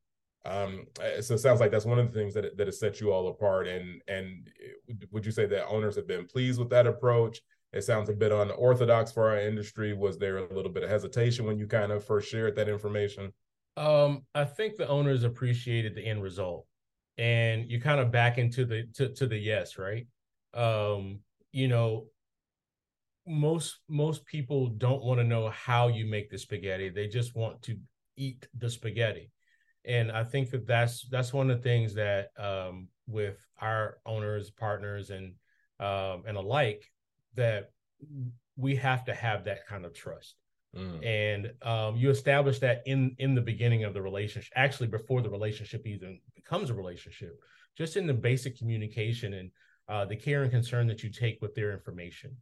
um, 0.46 0.86
uh, 1.02 1.22
so 1.22 1.34
it 1.34 1.40
sounds 1.40 1.60
like 1.60 1.70
that's 1.70 1.84
one 1.84 2.00
of 2.00 2.08
the 2.08 2.18
things 2.18 2.34
that 2.36 2.56
that 2.56 2.68
has 2.68 2.80
set 2.80 3.02
you 3.02 3.12
all 3.12 3.28
apart. 3.28 3.68
And 3.68 4.02
and 4.08 4.48
uh, 4.90 5.06
would 5.12 5.26
you 5.26 5.34
say 5.34 5.48
that 5.48 5.68
owners 5.68 5.98
have 5.98 6.08
been 6.08 6.28
pleased 6.28 6.60
with 6.60 6.70
that 6.70 6.88
approach? 6.88 7.42
It 7.74 7.84
sounds 7.84 8.08
a 8.08 8.14
bit 8.14 8.32
unorthodox 8.32 9.12
for 9.12 9.32
our 9.32 9.38
industry. 9.38 9.92
Was 9.92 10.18
there 10.18 10.38
a 10.38 10.54
little 10.54 10.72
bit 10.72 10.84
of 10.84 10.90
hesitation 10.90 11.46
when 11.46 11.60
you 11.60 11.68
kind 11.68 11.92
of 11.92 12.06
first 12.06 12.32
shared 12.32 12.56
that 12.56 12.70
information? 12.70 13.34
Um, 13.78 14.24
I 14.36 14.44
think 14.46 14.76
the 14.76 14.88
owners 14.88 15.24
appreciated 15.24 15.96
the 15.96 16.06
end 16.06 16.22
result. 16.22 16.66
and 17.18 17.70
you 17.70 17.80
kind 17.82 18.00
of 18.02 18.12
back 18.12 18.38
into 18.38 18.66
the 18.66 18.86
to, 18.96 19.10
to 19.10 19.28
the 19.28 19.38
yes, 19.38 19.78
right? 19.78 20.08
Um, 20.54 21.20
you 21.52 21.68
know, 21.68 22.08
most 23.28 23.80
most 23.88 24.26
people 24.26 24.68
don't 24.68 25.04
want 25.04 25.20
to 25.20 25.24
know 25.24 25.50
how 25.50 25.88
you 25.88 26.06
make 26.06 26.30
the 26.30 26.38
spaghetti. 26.38 26.90
They 26.90 27.08
just 27.08 27.36
want 27.36 27.62
to 27.64 27.78
eat 28.18 28.48
the 28.58 28.70
spaghetti. 28.70 29.32
And 29.86 30.12
I 30.12 30.24
think 30.24 30.50
that 30.52 30.68
that's 30.68 31.08
that's 31.10 31.34
one 31.34 31.50
of 31.50 31.58
the 31.58 31.64
things 31.64 31.94
that 31.96 32.30
um, 32.38 32.88
with 33.08 33.38
our 33.60 33.98
owners, 34.06 34.50
partners, 34.52 35.10
and 35.12 35.34
um, 35.80 36.24
and 36.28 36.38
alike 36.38 36.84
that 37.36 37.72
we 38.56 38.76
have 38.76 39.06
to 39.06 39.14
have 39.14 39.46
that 39.46 39.66
kind 39.68 39.86
of 39.86 39.94
trust. 39.94 40.36
Mm. 40.76 41.06
And 41.06 41.52
um, 41.64 41.96
you 41.98 42.10
establish 42.10 42.60
that 42.60 42.82
in 42.86 43.16
in 43.20 43.36
the 43.36 43.42
beginning 43.42 43.84
of 43.84 43.94
the 43.94 44.02
relationship, 44.02 44.52
actually 44.56 44.88
before 44.88 45.22
the 45.22 45.30
relationship 45.30 45.86
even 45.86 46.20
becomes 46.36 46.70
a 46.70 46.74
relationship, 46.74 47.38
just 47.78 47.98
in 47.98 48.08
the 48.08 48.14
basic 48.14 48.58
communication 48.58 49.34
and 49.34 49.52
uh, 49.90 50.06
the 50.06 50.16
care 50.16 50.44
and 50.44 50.52
concern 50.52 50.88
that 50.88 51.04
you 51.04 51.10
take 51.10 51.40
with 51.42 51.54
their 51.56 51.74
information. 51.74 52.36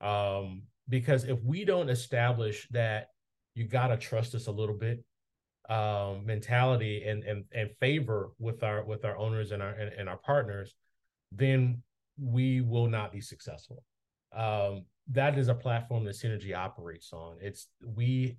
Um, 0.00 0.62
because 0.88 1.24
if 1.24 1.42
we 1.42 1.64
don't 1.64 1.90
establish 1.90 2.66
that 2.70 3.08
you 3.54 3.64
gotta 3.64 3.96
trust 3.96 4.34
us 4.34 4.46
a 4.46 4.52
little 4.52 4.76
bit, 4.76 5.04
um, 5.68 6.24
mentality 6.24 7.04
and 7.04 7.22
and 7.24 7.44
and 7.52 7.70
favor 7.80 8.32
with 8.38 8.62
our 8.62 8.82
with 8.84 9.04
our 9.04 9.16
owners 9.18 9.52
and 9.52 9.62
our 9.62 9.70
and, 9.70 9.92
and 9.92 10.08
our 10.08 10.18
partners, 10.18 10.74
then 11.32 11.82
we 12.18 12.60
will 12.60 12.86
not 12.86 13.12
be 13.12 13.20
successful. 13.20 13.82
Um, 14.34 14.84
that 15.12 15.38
is 15.38 15.48
a 15.48 15.54
platform 15.54 16.04
that 16.04 16.14
Synergy 16.14 16.56
operates 16.56 17.12
on. 17.12 17.36
It's 17.40 17.68
we 17.84 18.36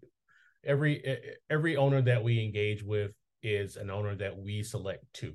every 0.65 1.19
every 1.49 1.77
owner 1.77 2.01
that 2.01 2.23
we 2.23 2.43
engage 2.43 2.83
with 2.83 3.11
is 3.43 3.75
an 3.75 3.91
owner 3.91 4.15
that 4.15 4.37
we 4.37 4.63
select 4.63 5.05
to. 5.15 5.33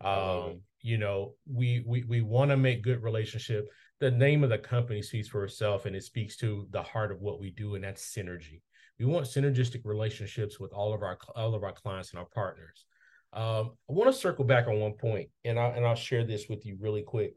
Um, 0.00 0.60
you 0.82 0.98
know, 0.98 1.34
we 1.50 1.82
we 1.86 2.04
we 2.04 2.20
want 2.20 2.50
to 2.50 2.56
make 2.56 2.82
good 2.82 3.02
relationship. 3.02 3.66
The 4.00 4.10
name 4.10 4.44
of 4.44 4.50
the 4.50 4.58
company 4.58 5.00
speaks 5.00 5.28
for 5.28 5.44
itself, 5.44 5.86
and 5.86 5.96
it 5.96 6.04
speaks 6.04 6.36
to 6.38 6.66
the 6.70 6.82
heart 6.82 7.10
of 7.10 7.20
what 7.20 7.40
we 7.40 7.50
do, 7.50 7.74
and 7.74 7.84
that's 7.84 8.14
synergy. 8.14 8.60
We 8.98 9.06
want 9.06 9.26
synergistic 9.26 9.80
relationships 9.84 10.60
with 10.60 10.72
all 10.72 10.92
of 10.92 11.02
our 11.02 11.18
all 11.34 11.54
of 11.54 11.64
our 11.64 11.72
clients 11.72 12.10
and 12.10 12.18
our 12.18 12.26
partners. 12.26 12.84
Um, 13.32 13.72
I 13.88 13.92
want 13.92 14.12
to 14.12 14.18
circle 14.18 14.44
back 14.44 14.68
on 14.68 14.78
one 14.78 14.92
point, 14.92 15.30
and 15.44 15.58
I 15.58 15.68
and 15.68 15.86
I'll 15.86 15.94
share 15.94 16.24
this 16.24 16.48
with 16.50 16.66
you 16.66 16.76
really 16.78 17.02
quick. 17.02 17.34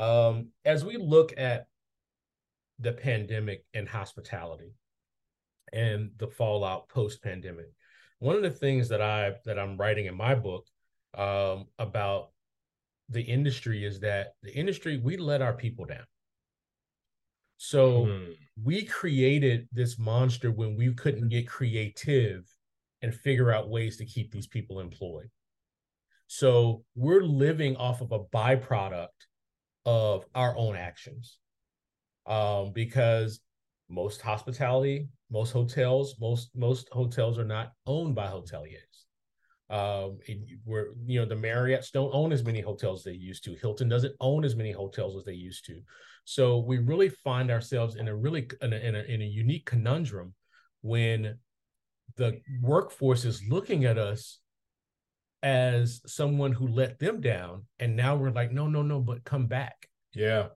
Um, 0.00 0.48
as 0.64 0.84
we 0.84 0.96
look 0.96 1.32
at 1.36 1.67
the 2.78 2.92
pandemic 2.92 3.64
and 3.74 3.88
hospitality 3.88 4.72
and 5.72 6.10
the 6.18 6.28
fallout 6.28 6.88
post 6.88 7.22
pandemic. 7.22 7.66
One 8.20 8.36
of 8.36 8.42
the 8.42 8.50
things 8.50 8.88
that 8.88 9.02
I 9.02 9.34
that 9.44 9.58
I'm 9.58 9.76
writing 9.76 10.06
in 10.06 10.16
my 10.16 10.34
book 10.34 10.66
um, 11.16 11.66
about 11.78 12.30
the 13.08 13.22
industry 13.22 13.84
is 13.84 14.00
that 14.00 14.34
the 14.42 14.52
industry 14.52 14.98
we 14.98 15.16
let 15.16 15.42
our 15.42 15.54
people 15.54 15.84
down. 15.84 16.04
So 17.56 18.06
mm. 18.06 18.34
we 18.62 18.84
created 18.84 19.68
this 19.72 19.98
monster 19.98 20.50
when 20.50 20.76
we 20.76 20.94
couldn't 20.94 21.28
get 21.28 21.48
creative 21.48 22.44
and 23.02 23.14
figure 23.14 23.52
out 23.52 23.68
ways 23.68 23.96
to 23.96 24.04
keep 24.04 24.30
these 24.30 24.46
people 24.46 24.80
employed. 24.80 25.30
So 26.28 26.84
we're 26.94 27.22
living 27.22 27.76
off 27.76 28.00
of 28.00 28.12
a 28.12 28.20
byproduct 28.20 29.08
of 29.86 30.26
our 30.34 30.56
own 30.56 30.76
actions 30.76 31.38
um, 32.28 32.72
because 32.72 33.40
most 33.88 34.20
hospitality, 34.20 35.08
most 35.30 35.50
hotels, 35.50 36.14
most 36.20 36.50
most 36.54 36.88
hotels 36.92 37.38
are 37.38 37.44
not 37.44 37.72
owned 37.86 38.14
by 38.14 38.26
hoteliers. 38.26 38.82
Um, 39.70 40.18
where 40.64 40.88
you 41.04 41.20
know 41.20 41.26
the 41.26 41.34
Marriotts 41.34 41.90
don't 41.90 42.14
own 42.14 42.32
as 42.32 42.44
many 42.44 42.60
hotels 42.60 43.00
as 43.00 43.04
they 43.04 43.18
used 43.18 43.44
to. 43.44 43.54
Hilton 43.54 43.88
doesn't 43.88 44.14
own 44.20 44.44
as 44.44 44.56
many 44.56 44.72
hotels 44.72 45.16
as 45.16 45.24
they 45.24 45.34
used 45.34 45.66
to. 45.66 45.80
So 46.24 46.58
we 46.58 46.78
really 46.78 47.08
find 47.08 47.50
ourselves 47.50 47.96
in 47.96 48.08
a 48.08 48.14
really 48.14 48.48
in 48.62 48.72
a, 48.72 48.76
in 48.76 48.94
a, 48.94 49.00
in 49.00 49.22
a 49.22 49.26
unique 49.26 49.66
conundrum 49.66 50.34
when 50.82 51.38
the 52.16 52.40
workforce 52.62 53.24
is 53.24 53.42
looking 53.48 53.84
at 53.84 53.98
us 53.98 54.40
as 55.42 56.00
someone 56.06 56.52
who 56.52 56.66
let 56.68 56.98
them 56.98 57.20
down, 57.20 57.64
and 57.78 57.94
now 57.94 58.16
we're 58.16 58.30
like, 58.30 58.52
no, 58.52 58.66
no, 58.66 58.82
no, 58.82 59.00
but 59.00 59.24
come 59.24 59.46
back. 59.46 59.88
Yeah. 60.14 60.48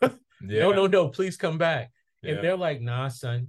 Yeah. 0.42 0.60
No, 0.60 0.72
no, 0.72 0.86
no, 0.86 1.08
please 1.08 1.36
come 1.36 1.58
back. 1.58 1.90
Yeah. 2.22 2.34
And 2.34 2.44
they're 2.44 2.56
like, 2.56 2.80
nah, 2.80 3.08
son. 3.08 3.48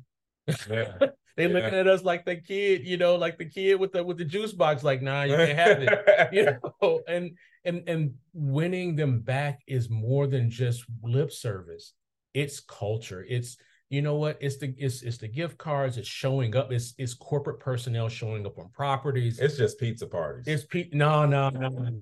Yeah. 0.70 0.98
they 1.38 1.48
looking 1.48 1.74
at 1.78 1.88
us 1.88 2.04
like 2.04 2.26
the 2.26 2.36
kid, 2.36 2.86
you 2.86 2.98
know, 2.98 3.16
like 3.16 3.38
the 3.38 3.46
kid 3.46 3.80
with 3.80 3.92
the 3.92 4.04
with 4.04 4.18
the 4.18 4.26
juice 4.26 4.54
box, 4.54 4.84
like, 4.84 5.02
nah, 5.02 5.24
you 5.24 5.36
can't 5.36 5.58
have 5.58 5.82
it. 5.82 6.30
you 6.32 6.46
know, 6.82 7.02
and 7.08 7.38
and 7.64 7.84
and 7.88 8.14
winning 8.34 8.96
them 8.96 9.22
back 9.22 9.62
is 9.68 9.90
more 9.90 10.28
than 10.28 10.50
just 10.50 10.84
lip 11.04 11.32
service. 11.32 11.94
It's 12.34 12.60
culture. 12.60 13.26
It's 13.28 13.58
you 13.90 14.02
know 14.02 14.16
what? 14.16 14.38
It's 14.42 14.58
the 14.58 14.74
it's 14.78 15.02
it's 15.02 15.18
the 15.18 15.28
gift 15.28 15.58
cards. 15.58 15.98
It's 15.98 16.08
showing 16.08 16.56
up. 16.56 16.72
It's 16.72 16.94
it's 16.98 17.14
corporate 17.14 17.60
personnel 17.60 18.10
showing 18.10 18.46
up 18.46 18.58
on 18.58 18.70
properties. 18.70 19.40
It's 19.40 19.58
just 19.58 19.80
pizza 19.80 20.08
parties. 20.08 20.46
It's 20.48 20.66
pe- 20.66 20.90
no 20.92 21.26
no 21.26 21.50
no. 21.50 22.02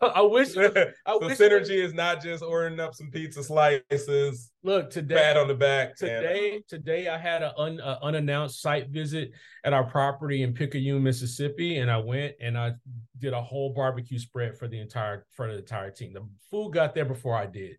I 0.14 0.22
wish. 0.22 0.56
I 0.56 0.92
so 1.06 1.18
wish 1.20 1.38
synergy 1.38 1.82
is 1.82 1.92
not 1.92 2.22
just 2.22 2.42
ordering 2.42 2.80
up 2.80 2.94
some 2.94 3.10
pizza 3.10 3.42
slices. 3.42 4.50
Look 4.62 4.90
today. 4.90 5.14
Pat 5.14 5.36
on 5.36 5.48
the 5.48 5.54
back. 5.54 5.96
Today 5.96 6.54
and, 6.54 6.68
today 6.68 7.08
I 7.08 7.18
had 7.18 7.42
an 7.42 7.52
un, 7.56 7.80
unannounced 7.80 8.62
site 8.62 8.88
visit 8.88 9.32
at 9.64 9.72
our 9.72 9.84
property 9.84 10.42
in 10.42 10.54
Picayune, 10.54 11.02
Mississippi, 11.02 11.78
and 11.78 11.90
I 11.90 11.98
went 11.98 12.34
and 12.40 12.56
I 12.56 12.72
did 13.18 13.32
a 13.32 13.42
whole 13.42 13.74
barbecue 13.74 14.18
spread 14.18 14.56
for 14.56 14.68
the 14.68 14.80
entire 14.80 15.26
for 15.32 15.48
the 15.48 15.58
entire 15.58 15.90
team. 15.90 16.12
The 16.14 16.26
food 16.50 16.72
got 16.72 16.94
there 16.94 17.04
before 17.04 17.36
I 17.36 17.46
did 17.46 17.76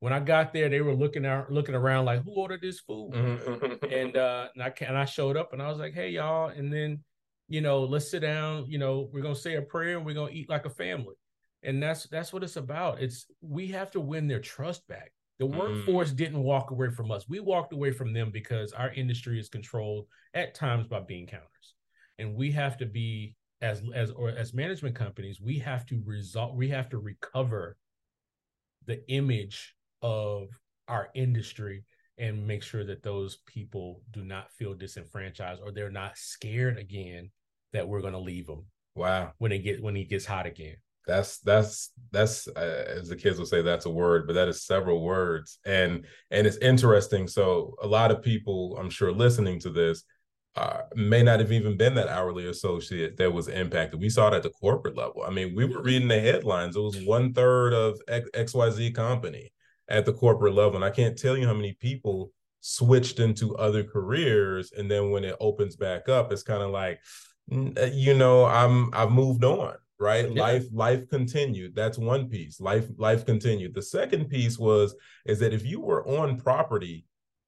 when 0.00 0.12
I 0.12 0.20
got 0.20 0.52
there, 0.52 0.68
they 0.68 0.80
were 0.80 0.94
looking 0.94 1.26
out, 1.26 1.50
looking 1.50 1.74
around 1.74 2.04
like, 2.04 2.22
"Who 2.22 2.32
ordered 2.32 2.60
this 2.60 2.80
food?" 2.80 3.12
Mm-hmm. 3.12 3.84
and 3.92 4.16
uh, 4.16 4.48
and 4.54 4.62
I 4.62 4.72
and 4.86 4.96
I 4.96 5.04
showed 5.04 5.36
up, 5.36 5.52
and 5.52 5.62
I 5.62 5.68
was 5.68 5.78
like, 5.78 5.92
"Hey, 5.92 6.10
y'all!" 6.10 6.48
And 6.48 6.72
then, 6.72 7.02
you 7.48 7.60
know, 7.60 7.82
let's 7.82 8.10
sit 8.10 8.20
down. 8.20 8.66
You 8.68 8.78
know, 8.78 9.08
we're 9.12 9.22
gonna 9.22 9.34
say 9.34 9.56
a 9.56 9.62
prayer, 9.62 9.96
and 9.96 10.06
we're 10.06 10.14
gonna 10.14 10.30
eat 10.30 10.48
like 10.48 10.66
a 10.66 10.70
family. 10.70 11.16
And 11.62 11.82
that's 11.82 12.04
that's 12.04 12.32
what 12.32 12.44
it's 12.44 12.56
about. 12.56 13.00
It's 13.00 13.26
we 13.40 13.68
have 13.68 13.90
to 13.92 14.00
win 14.00 14.28
their 14.28 14.40
trust 14.40 14.86
back. 14.86 15.12
The 15.38 15.46
mm-hmm. 15.46 15.58
workforce 15.58 16.12
mm. 16.12 16.16
didn't 16.16 16.42
walk 16.42 16.70
away 16.70 16.90
from 16.90 17.10
us. 17.10 17.28
We 17.28 17.40
walked 17.40 17.72
away 17.72 17.92
from 17.92 18.12
them 18.12 18.30
because 18.30 18.72
our 18.72 18.90
industry 18.92 19.38
is 19.38 19.48
controlled 19.48 20.06
at 20.34 20.54
times 20.54 20.86
by 20.86 21.00
bean 21.00 21.26
counters, 21.26 21.74
and 22.18 22.34
we 22.34 22.52
have 22.52 22.76
to 22.78 22.86
be 22.86 23.34
as 23.60 23.82
as 23.94 24.10
or 24.10 24.30
as 24.30 24.54
management 24.54 24.94
companies, 24.94 25.40
we 25.40 25.58
have 25.58 25.84
to 25.86 26.00
result. 26.04 26.54
We 26.54 26.68
have 26.68 26.88
to 26.90 26.98
recover 26.98 27.76
the 28.86 29.06
image 29.10 29.74
of 30.02 30.48
our 30.86 31.08
industry 31.14 31.84
and 32.16 32.46
make 32.46 32.62
sure 32.62 32.84
that 32.84 33.02
those 33.02 33.36
people 33.46 34.02
do 34.10 34.24
not 34.24 34.50
feel 34.52 34.74
disenfranchised 34.74 35.60
or 35.62 35.70
they're 35.70 35.90
not 35.90 36.16
scared 36.16 36.78
again 36.78 37.30
that 37.72 37.86
we're 37.86 38.00
going 38.00 38.12
to 38.12 38.18
leave 38.18 38.46
them. 38.46 38.64
Wow. 38.94 39.32
When 39.38 39.52
it 39.52 39.58
get 39.58 39.82
when 39.82 39.94
he 39.94 40.04
gets 40.04 40.24
hot 40.24 40.46
again. 40.46 40.76
That's 41.06 41.38
that's 41.38 41.92
that's 42.12 42.48
uh, 42.48 42.84
as 42.98 43.08
the 43.08 43.16
kids 43.16 43.38
will 43.38 43.46
say 43.46 43.62
that's 43.62 43.86
a 43.86 43.90
word, 43.90 44.26
but 44.26 44.34
that 44.34 44.48
is 44.48 44.64
several 44.64 45.02
words, 45.02 45.58
and 45.64 46.04
and 46.30 46.46
it's 46.46 46.58
interesting. 46.58 47.26
So 47.26 47.76
a 47.82 47.86
lot 47.86 48.10
of 48.10 48.22
people, 48.22 48.76
I'm 48.78 48.90
sure, 48.90 49.10
listening 49.10 49.58
to 49.60 49.70
this, 49.70 50.04
uh, 50.56 50.82
may 50.94 51.22
not 51.22 51.40
have 51.40 51.52
even 51.52 51.76
been 51.76 51.94
that 51.94 52.08
hourly 52.08 52.48
associate 52.48 53.16
that 53.16 53.32
was 53.32 53.48
impacted. 53.48 54.00
We 54.00 54.10
saw 54.10 54.28
it 54.28 54.34
at 54.34 54.42
the 54.42 54.50
corporate 54.50 54.96
level. 54.96 55.22
I 55.26 55.30
mean, 55.30 55.54
we 55.54 55.64
were 55.64 55.82
reading 55.82 56.08
the 56.08 56.20
headlines. 56.20 56.76
It 56.76 56.80
was 56.80 57.04
one 57.04 57.32
third 57.32 57.72
of 57.72 58.00
X, 58.08 58.28
XYZ 58.34 58.94
company 58.94 59.52
at 59.88 60.04
the 60.04 60.12
corporate 60.12 60.54
level. 60.54 60.76
And 60.76 60.84
I 60.84 60.90
can't 60.90 61.16
tell 61.16 61.36
you 61.36 61.46
how 61.46 61.54
many 61.54 61.74
people 61.80 62.32
switched 62.60 63.20
into 63.20 63.56
other 63.56 63.84
careers. 63.84 64.72
And 64.76 64.90
then 64.90 65.10
when 65.10 65.24
it 65.24 65.36
opens 65.40 65.76
back 65.76 66.08
up, 66.08 66.32
it's 66.32 66.42
kind 66.42 66.62
of 66.62 66.70
like, 66.70 67.00
uh, 67.52 67.86
you 67.92 68.14
know, 68.14 68.44
I'm 68.44 68.92
I've 68.92 69.12
moved 69.12 69.44
on, 69.44 69.74
right? 69.98 70.30
Yeah. 70.30 70.42
Life, 70.42 70.64
life 70.72 71.08
continued. 71.08 71.74
That's 71.74 71.98
one 71.98 72.28
piece. 72.28 72.60
Life, 72.60 72.86
life 72.96 73.26
continued. 73.26 73.74
The 73.74 73.82
second 73.82 74.28
piece 74.28 74.58
was 74.58 74.94
is 75.26 75.38
that 75.40 75.52
if 75.52 75.64
you 75.64 75.80
were 75.80 76.06
on 76.06 76.38
property, 76.38 77.04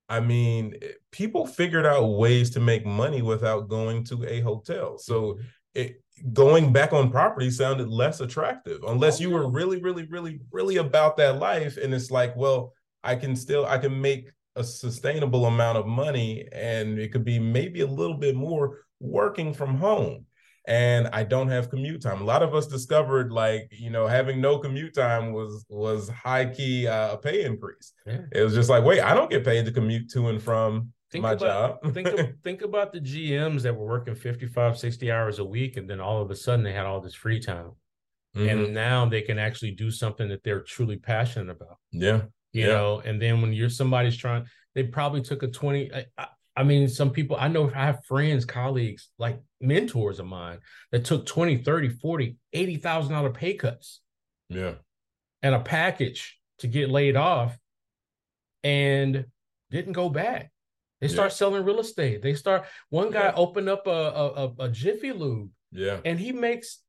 I 0.09 0.21
mean, 0.21 0.75
eh, 0.83 0.89
people 1.13 1.47
figured 1.47 1.87
out 1.87 2.05
ways 2.05 2.51
to 2.51 2.61
make 2.61 2.85
money 2.85 3.23
without 3.23 3.69
going 3.69 4.05
to 4.05 4.25
a 4.29 4.41
hotel. 4.41 4.99
So 4.99 5.23
mm-hmm. 5.23 5.43
it, 5.75 6.03
going 6.33 6.73
back 6.73 6.93
on 6.93 7.11
property 7.11 7.51
sounded 7.51 7.89
less 7.89 8.21
attractive 8.21 8.81
unless 8.87 9.21
you 9.21 9.31
were 9.31 9.49
really 9.49 9.81
really 9.81 10.05
really 10.05 10.41
really 10.53 10.77
about 10.77 11.17
that 11.17 11.39
life 11.39 11.79
and 11.79 11.95
it's 11.95 12.11
like 12.11 12.37
well 12.37 12.75
i 13.03 13.15
can 13.15 13.35
still 13.35 13.65
i 13.67 13.79
can 13.79 13.99
make 14.01 14.31
a 14.57 14.63
sustainable 14.63 15.47
amount 15.47 15.79
of 15.79 15.87
money 15.87 16.47
and 16.53 16.99
it 16.99 17.11
could 17.11 17.25
be 17.25 17.39
maybe 17.39 17.81
a 17.81 17.87
little 17.87 18.17
bit 18.17 18.37
more 18.37 18.81
working 19.01 19.55
from 19.55 19.77
home 19.77 20.27
and 20.67 21.09
i 21.09 21.23
don't 21.23 21.49
have 21.49 21.71
commute 21.71 22.03
time 22.03 22.21
a 22.21 22.25
lot 22.25 22.43
of 22.43 22.55
us 22.55 22.67
discovered 22.67 23.33
like 23.33 23.67
you 23.71 23.91
know 23.91 24.07
having 24.07 24.41
no 24.41 24.59
commute 24.59 24.95
time 24.95 25.33
was 25.33 25.65
was 25.69 26.09
high 26.11 26.45
key 26.45 26.87
uh, 26.87 27.15
a 27.15 27.17
pay 27.17 27.45
increase 27.45 27.95
yeah. 28.07 28.21
it 28.33 28.43
was 28.43 28.55
just 28.55 28.69
like 28.69 28.85
wait 28.85 29.01
i 29.01 29.15
don't 29.15 29.31
get 29.31 29.45
paid 29.45 29.65
to 29.65 29.73
commute 29.73 30.11
to 30.11 30.29
and 30.29 30.43
from 30.43 30.93
think 31.11 31.23
my 31.23 31.33
about, 31.33 31.83
job. 31.83 31.95
think, 31.95 32.09
think 32.45 32.63
about 32.63 32.93
the 32.93 33.01
GMs 33.01 33.63
that 33.63 33.77
were 33.77 33.87
working 33.87 34.15
55, 34.15 34.79
60 34.79 35.11
hours 35.11 35.39
a 35.39 35.45
week, 35.45 35.77
and 35.77 35.89
then 35.89 36.01
all 36.01 36.23
of 36.23 36.31
a 36.31 36.37
sudden 36.37 36.65
they 36.65 36.73
had 36.73 36.87
all 36.87 37.01
this 37.01 37.15
free 37.15 37.41
time. 37.41 37.73
mm-hmm. 38.37 38.49
and 38.49 38.75
now 38.75 39.07
they 39.07 39.23
can 39.23 39.39
actually 39.39 39.73
do 39.73 39.91
something 39.91 40.29
that 40.29 40.45
they're 40.45 40.63
truly 40.63 40.97
passionate 40.97 41.51
about. 41.51 41.79
Yeah, 41.91 42.23
you 42.53 42.67
yeah. 42.67 42.69
know. 42.69 43.03
And 43.05 43.21
then 43.21 43.43
when 43.43 43.53
you're 43.53 43.71
somebody's 43.71 44.17
trying, 44.17 44.47
they 44.75 44.85
probably 44.85 45.23
took 45.23 45.43
a 45.43 45.49
twenty. 45.49 45.93
I, 45.93 46.07
I 46.17 46.27
mean, 46.63 46.89
some 46.89 47.11
people 47.11 47.37
I 47.39 47.49
know 47.49 47.71
I 47.75 47.87
have 47.87 48.05
friends, 48.05 48.45
colleagues, 48.45 49.09
like 49.19 49.41
mentors 49.61 50.19
of 50.19 50.27
mine 50.27 50.59
that 50.93 51.05
took 51.05 51.27
20, 51.27 51.59
30, 51.59 51.89
40, 51.89 52.37
80,000 52.53 53.13
dollar 53.13 53.31
pay 53.31 53.55
cuts. 53.55 54.01
Yeah. 54.49 54.75
And 55.43 55.55
a 55.55 55.61
package 55.61 56.39
to 56.59 56.67
get 56.67 56.91
laid 56.91 57.17
off 57.17 57.57
and 58.63 59.25
didn't 59.71 59.93
go 59.93 60.09
back. 60.09 60.51
They 61.01 61.09
start 61.09 61.33
selling 61.33 61.65
real 61.65 61.81
estate. 61.81 62.21
They 62.21 62.35
start 62.35 62.67
one 62.91 63.11
guy 63.11 63.27
yeah. 63.27 63.33
opened 63.35 63.71
up 63.71 63.87
a, 63.87 63.91
a, 63.91 64.53
a 64.59 64.69
Jiffy 64.69 65.13
Lube. 65.13 65.49
Yeah. 65.73 66.01
And 66.05 66.21
he 66.21 66.33
makes 66.33 66.83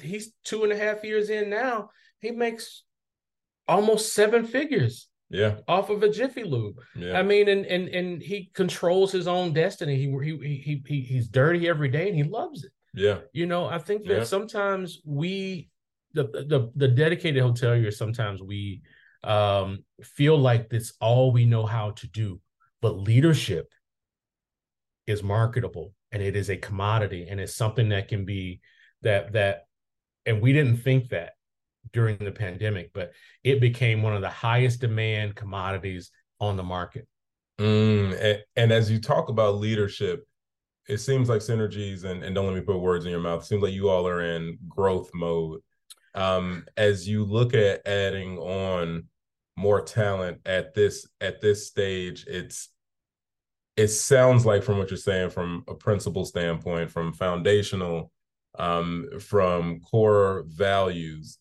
he's 0.00 0.32
two 0.44 0.64
and 0.64 0.72
a 0.72 0.76
half 0.76 1.04
years 1.04 1.28
in 1.28 1.50
now. 1.50 1.90
He 2.20 2.30
makes 2.30 2.84
almost 3.68 4.14
seven 4.14 4.46
figures 4.46 5.09
yeah. 5.30 5.56
off 5.68 5.90
of 5.90 6.02
a 6.02 6.08
jiffy 6.08 6.44
lube. 6.44 6.76
Yeah. 6.94 7.18
i 7.18 7.22
mean 7.22 7.48
and 7.48 7.64
and 7.66 7.88
and 7.88 8.22
he 8.22 8.50
controls 8.54 9.12
his 9.12 9.26
own 9.28 9.52
destiny. 9.52 9.96
He 9.96 10.06
he 10.22 10.60
he, 10.62 10.82
he 10.86 11.00
he's 11.00 11.28
dirty 11.28 11.68
every 11.68 11.88
day 11.88 12.08
and 12.08 12.16
he 12.16 12.24
loves 12.24 12.64
it. 12.64 12.72
Yeah. 12.92 13.18
You 13.32 13.46
know 13.46 13.66
i 13.66 13.78
think 13.78 14.04
that 14.06 14.18
yeah. 14.18 14.24
sometimes 14.24 15.00
we 15.04 15.70
the, 16.12 16.24
the 16.24 16.70
the 16.74 16.88
dedicated 16.88 17.42
hoteliers 17.42 17.94
sometimes 17.94 18.42
we 18.42 18.82
um 19.22 19.84
feel 20.02 20.36
like 20.36 20.68
that's 20.68 20.92
all 21.00 21.30
we 21.30 21.44
know 21.44 21.66
how 21.66 21.90
to 21.92 22.08
do 22.08 22.40
but 22.80 22.98
leadership 22.98 23.70
is 25.06 25.22
marketable 25.22 25.92
and 26.10 26.22
it 26.22 26.34
is 26.34 26.50
a 26.50 26.56
commodity 26.56 27.26
and 27.28 27.38
it's 27.38 27.54
something 27.54 27.90
that 27.90 28.08
can 28.08 28.24
be 28.24 28.60
that 29.02 29.32
that 29.32 29.66
and 30.26 30.40
we 30.40 30.52
didn't 30.52 30.78
think 30.78 31.10
that 31.10 31.32
during 31.92 32.16
the 32.18 32.32
pandemic, 32.32 32.92
but 32.92 33.12
it 33.44 33.60
became 33.60 34.02
one 34.02 34.14
of 34.14 34.22
the 34.22 34.28
highest 34.28 34.80
demand 34.80 35.34
commodities 35.34 36.10
on 36.40 36.56
the 36.56 36.62
market. 36.62 37.06
Mm, 37.58 38.18
and, 38.20 38.42
and, 38.56 38.72
as 38.72 38.90
you 38.90 38.98
talk 38.98 39.28
about 39.28 39.56
leadership, 39.56 40.26
it 40.88 40.98
seems 40.98 41.28
like 41.28 41.40
synergies, 41.40 42.04
and, 42.04 42.24
and 42.24 42.34
don't 42.34 42.46
let 42.46 42.54
me 42.54 42.62
put 42.62 42.78
words 42.78 43.04
in 43.04 43.10
your 43.10 43.20
mouth, 43.20 43.44
seems 43.44 43.62
like 43.62 43.74
you 43.74 43.90
all 43.90 44.08
are 44.08 44.22
in 44.22 44.58
growth 44.66 45.10
mode. 45.12 45.60
Um, 46.14 46.64
as 46.76 47.06
you 47.06 47.24
look 47.24 47.54
at 47.54 47.86
adding 47.86 48.38
on 48.38 49.04
more 49.56 49.82
talent 49.82 50.38
at 50.46 50.74
this 50.74 51.06
at 51.20 51.40
this 51.40 51.66
stage, 51.66 52.24
it's 52.26 52.70
it 53.76 53.88
sounds 53.88 54.44
like 54.44 54.62
from 54.62 54.78
what 54.78 54.90
you're 54.90 54.96
saying 54.96 55.30
from 55.30 55.64
a 55.68 55.74
principle 55.74 56.24
standpoint, 56.24 56.90
from 56.90 57.12
foundational, 57.12 58.10
um, 58.58 59.08
from 59.20 59.80
core 59.80 60.44
values, 60.48 61.38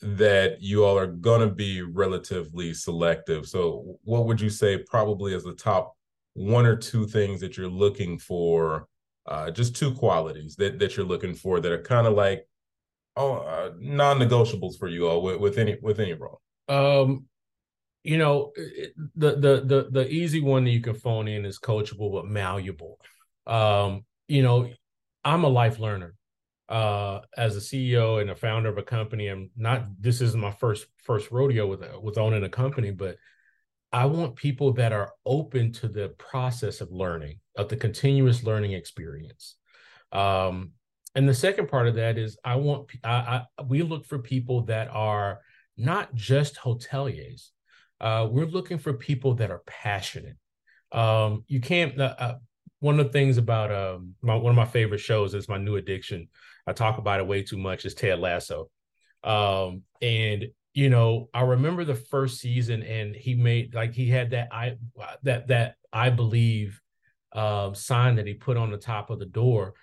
that 0.00 0.62
you 0.62 0.84
all 0.84 0.96
are 0.96 1.06
going 1.06 1.40
to 1.40 1.52
be 1.52 1.82
relatively 1.82 2.72
selective. 2.72 3.46
So, 3.46 3.98
what 4.04 4.26
would 4.26 4.40
you 4.40 4.50
say 4.50 4.78
probably 4.78 5.34
as 5.34 5.44
the 5.44 5.54
top 5.54 5.96
one 6.34 6.66
or 6.66 6.76
two 6.76 7.06
things 7.06 7.40
that 7.40 7.56
you're 7.56 7.68
looking 7.68 8.18
for? 8.18 8.86
Uh, 9.26 9.50
just 9.50 9.76
two 9.76 9.92
qualities 9.92 10.56
that 10.56 10.78
that 10.78 10.96
you're 10.96 11.04
looking 11.04 11.34
for 11.34 11.60
that 11.60 11.70
are 11.70 11.82
kind 11.82 12.06
of 12.06 12.14
like 12.14 12.48
oh 13.16 13.34
uh, 13.34 13.72
non-negotiables 13.78 14.78
for 14.78 14.88
you 14.88 15.06
all 15.06 15.20
with, 15.20 15.38
with 15.38 15.58
any 15.58 15.76
with 15.82 16.00
any 16.00 16.14
role. 16.14 16.40
Um, 16.68 17.26
you 18.04 18.16
know, 18.16 18.52
the 19.16 19.32
the 19.32 19.62
the 19.64 19.88
the 19.90 20.08
easy 20.08 20.40
one 20.40 20.64
that 20.64 20.70
you 20.70 20.80
can 20.80 20.94
phone 20.94 21.28
in 21.28 21.44
is 21.44 21.58
coachable 21.58 22.12
but 22.12 22.26
malleable. 22.26 22.98
Um, 23.46 24.04
you 24.28 24.42
know, 24.42 24.70
I'm 25.24 25.44
a 25.44 25.48
life 25.48 25.78
learner 25.78 26.14
uh, 26.68 27.20
as 27.36 27.56
a 27.56 27.60
CEO 27.60 28.20
and 28.20 28.30
a 28.30 28.36
founder 28.36 28.68
of 28.68 28.78
a 28.78 28.82
company, 28.82 29.28
I'm 29.28 29.50
not. 29.56 29.86
This 30.00 30.20
isn't 30.20 30.40
my 30.40 30.52
first 30.52 30.86
first 31.02 31.30
rodeo 31.30 31.66
with 31.66 31.82
with 32.02 32.18
owning 32.18 32.44
a 32.44 32.48
company, 32.48 32.90
but 32.90 33.16
I 33.92 34.04
want 34.04 34.36
people 34.36 34.72
that 34.74 34.92
are 34.92 35.12
open 35.24 35.72
to 35.74 35.88
the 35.88 36.10
process 36.18 36.80
of 36.80 36.92
learning, 36.92 37.40
of 37.56 37.68
the 37.68 37.76
continuous 37.76 38.42
learning 38.42 38.72
experience. 38.72 39.56
Um, 40.12 40.72
and 41.14 41.26
the 41.26 41.34
second 41.34 41.68
part 41.68 41.88
of 41.88 41.94
that 41.94 42.18
is 42.18 42.36
I 42.44 42.56
want 42.56 42.90
I, 43.02 43.44
I 43.58 43.62
we 43.62 43.82
look 43.82 44.04
for 44.04 44.18
people 44.18 44.62
that 44.62 44.88
are 44.88 45.40
not 45.78 46.14
just 46.14 46.56
hoteliers. 46.56 47.48
Uh, 47.98 48.28
we're 48.30 48.46
looking 48.46 48.78
for 48.78 48.92
people 48.92 49.34
that 49.36 49.50
are 49.50 49.62
passionate. 49.66 50.36
Um, 50.92 51.44
you 51.48 51.60
can't. 51.60 51.98
Uh, 51.98 52.14
uh 52.18 52.34
one 52.80 53.00
of 53.00 53.06
the 53.06 53.12
things 53.12 53.38
about 53.38 53.72
um, 53.72 54.14
my, 54.22 54.34
one 54.36 54.50
of 54.50 54.56
my 54.56 54.64
favorite 54.64 55.00
shows 55.00 55.34
is 55.34 55.48
my 55.48 55.58
new 55.58 55.76
addiction 55.76 56.28
I 56.68 56.72
talk 56.72 56.98
about 56.98 57.20
it 57.20 57.26
way 57.26 57.42
too 57.42 57.56
much 57.56 57.84
is 57.84 57.94
Ted 57.94 58.20
Lasso. 58.20 58.70
Um, 59.24 59.82
and 60.02 60.46
you 60.74 60.90
know, 60.90 61.28
I 61.34 61.40
remember 61.40 61.84
the 61.84 61.94
first 61.94 62.38
season 62.38 62.82
and 62.82 63.16
he 63.16 63.34
made 63.34 63.74
like 63.74 63.94
he 63.94 64.08
had 64.08 64.30
that 64.30 64.48
I 64.52 64.76
that 65.22 65.48
that 65.48 65.76
I 65.92 66.10
believe 66.10 66.80
uh, 67.32 67.72
sign 67.72 68.16
that 68.16 68.26
he 68.26 68.34
put 68.34 68.56
on 68.56 68.70
the 68.70 68.76
top 68.76 69.10
of 69.10 69.18
the 69.18 69.26
door. 69.26 69.74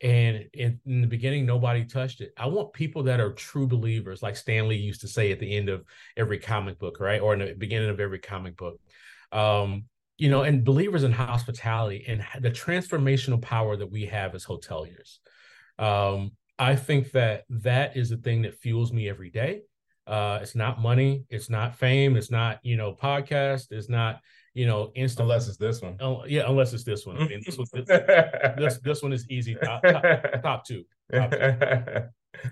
And 0.00 0.46
in, 0.52 0.80
in, 0.84 1.00
the 1.00 1.06
beginning, 1.06 1.46
nobody 1.46 1.84
touched 1.84 2.20
it. 2.20 2.32
I 2.36 2.46
want 2.46 2.72
people 2.72 3.04
that 3.04 3.20
are 3.20 3.32
true 3.32 3.68
believers, 3.68 4.20
like 4.20 4.34
Stan 4.34 4.66
Lee 4.66 4.76
used 4.76 5.02
to 5.02 5.08
say 5.08 5.30
at 5.30 5.38
the 5.38 5.56
end 5.56 5.68
of 5.68 5.84
every 6.16 6.38
comic 6.38 6.80
book, 6.80 6.98
right? 6.98 7.20
Or 7.20 7.34
in 7.34 7.38
the 7.38 7.54
beginning 7.54 7.88
of 7.88 8.00
every 8.00 8.18
comic 8.18 8.56
book. 8.56 8.80
Um, 9.30 9.84
you 10.18 10.28
know, 10.28 10.42
and 10.42 10.64
believers 10.64 11.04
in 11.04 11.12
hospitality 11.12 12.04
and 12.06 12.24
the 12.40 12.50
transformational 12.50 13.40
power 13.40 13.76
that 13.76 13.90
we 13.90 14.06
have 14.06 14.34
as 14.34 14.44
hoteliers. 14.44 15.18
Um, 15.82 16.32
I 16.58 16.76
think 16.76 17.10
that 17.12 17.44
that 17.50 17.96
is 17.96 18.10
the 18.10 18.16
thing 18.16 18.42
that 18.42 18.54
fuels 18.54 18.92
me 18.92 19.08
every 19.08 19.30
day. 19.30 19.62
Uh, 20.06 20.38
it's 20.40 20.54
not 20.54 20.80
money, 20.80 21.24
it's 21.28 21.50
not 21.50 21.76
fame, 21.76 22.16
it's 22.16 22.30
not 22.30 22.58
you 22.62 22.76
know 22.76 22.92
podcast, 22.92 23.66
it's 23.70 23.88
not 23.88 24.20
you 24.54 24.66
know 24.66 24.92
instant. 24.94 25.24
Unless 25.24 25.48
it's 25.48 25.56
this 25.56 25.80
one, 25.82 25.96
uh, 26.00 26.22
yeah. 26.26 26.44
Unless 26.46 26.72
it's 26.72 26.84
this 26.84 27.04
one. 27.04 27.16
I 27.18 27.26
mean, 27.26 27.42
this 27.44 27.58
was 27.58 27.70
this, 27.70 27.86
this, 27.86 28.78
this 28.78 29.02
one 29.02 29.12
is 29.12 29.28
easy. 29.28 29.56
Top, 29.56 29.82
top, 29.82 30.02
top 30.42 30.66
two. 30.66 30.84
Top 31.12 31.30
two. 31.30 31.54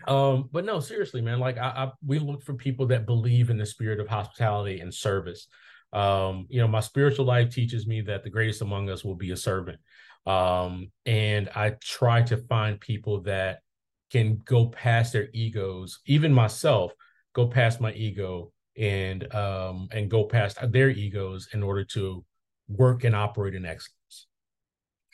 um, 0.12 0.48
but 0.52 0.64
no, 0.64 0.80
seriously, 0.80 1.20
man. 1.20 1.38
Like 1.38 1.58
I, 1.58 1.68
I, 1.68 1.90
we 2.04 2.18
look 2.18 2.42
for 2.42 2.54
people 2.54 2.86
that 2.88 3.06
believe 3.06 3.50
in 3.50 3.58
the 3.58 3.66
spirit 3.66 4.00
of 4.00 4.08
hospitality 4.08 4.80
and 4.80 4.92
service. 4.92 5.46
Um, 5.92 6.46
you 6.48 6.60
know, 6.60 6.68
my 6.68 6.80
spiritual 6.80 7.26
life 7.26 7.50
teaches 7.50 7.86
me 7.86 8.00
that 8.02 8.22
the 8.22 8.30
greatest 8.30 8.62
among 8.62 8.90
us 8.90 9.04
will 9.04 9.16
be 9.16 9.32
a 9.32 9.36
servant. 9.36 9.80
Um, 10.26 10.90
and 11.06 11.48
I 11.54 11.76
try 11.82 12.22
to 12.22 12.36
find 12.36 12.80
people 12.80 13.22
that 13.22 13.60
can 14.10 14.40
go 14.44 14.66
past 14.66 15.12
their 15.12 15.28
egos, 15.32 16.00
even 16.06 16.32
myself, 16.32 16.92
go 17.34 17.46
past 17.46 17.80
my 17.80 17.92
ego 17.92 18.52
and 18.76 19.32
um 19.34 19.88
and 19.92 20.10
go 20.10 20.24
past 20.24 20.56
their 20.72 20.90
egos 20.90 21.48
in 21.52 21.62
order 21.62 21.84
to 21.84 22.24
work 22.68 23.04
and 23.04 23.14
operate 23.16 23.54
in 23.54 23.66
excellence. 23.66 24.26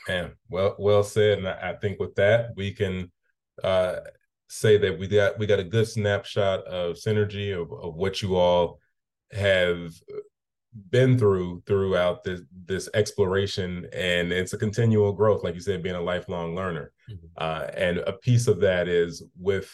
Man, 0.08 0.32
well, 0.48 0.76
well 0.78 1.02
said. 1.02 1.38
And 1.38 1.48
I 1.48 1.74
think 1.80 1.98
with 1.98 2.14
that, 2.16 2.50
we 2.56 2.72
can 2.72 3.10
uh 3.62 3.96
say 4.48 4.76
that 4.78 4.98
we 4.98 5.08
got 5.08 5.38
we 5.38 5.46
got 5.46 5.58
a 5.58 5.64
good 5.64 5.88
snapshot 5.88 6.64
of 6.64 6.96
synergy 6.96 7.52
of, 7.52 7.72
of 7.72 7.94
what 7.94 8.22
you 8.22 8.36
all 8.36 8.80
have 9.32 9.92
been 10.90 11.18
through 11.18 11.62
throughout 11.66 12.22
this 12.24 12.42
this 12.66 12.88
exploration 12.94 13.88
and 13.92 14.32
it's 14.32 14.52
a 14.52 14.58
continual 14.58 15.12
growth 15.12 15.42
like 15.42 15.54
you 15.54 15.60
said 15.60 15.82
being 15.82 15.94
a 15.94 16.00
lifelong 16.00 16.54
learner. 16.54 16.92
Mm-hmm. 17.10 17.26
uh, 17.38 17.66
and 17.76 17.98
a 17.98 18.12
piece 18.12 18.48
of 18.48 18.60
that 18.60 18.88
is 18.88 19.22
with 19.38 19.72